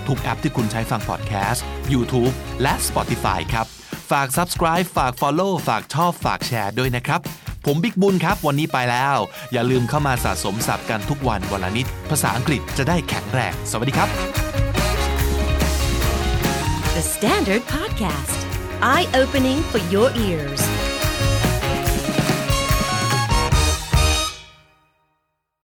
[0.09, 2.33] ทุกแอปที่คุณใช้ฟังพอดแคสต์ YouTube
[2.63, 3.74] และ Spotify ครับ
[4.11, 7.21] ฝาก subscribe ฝาก follow ฝากชอบฝากแชร์ด้วยนะครับ
[7.67, 9.17] ผมบิ๊กบุญครับ วันนี้ไปแล้ว
[9.53, 14.09] อย่าลืมเข้ามาสะสมศัพท์กันทุกวันวันละนิด ภาษาอังกฤษจะได้แข็งแรง สวัสดีครับ
[16.97, 18.39] The Standard Podcast,
[18.81, 20.74] eye opening for your ears.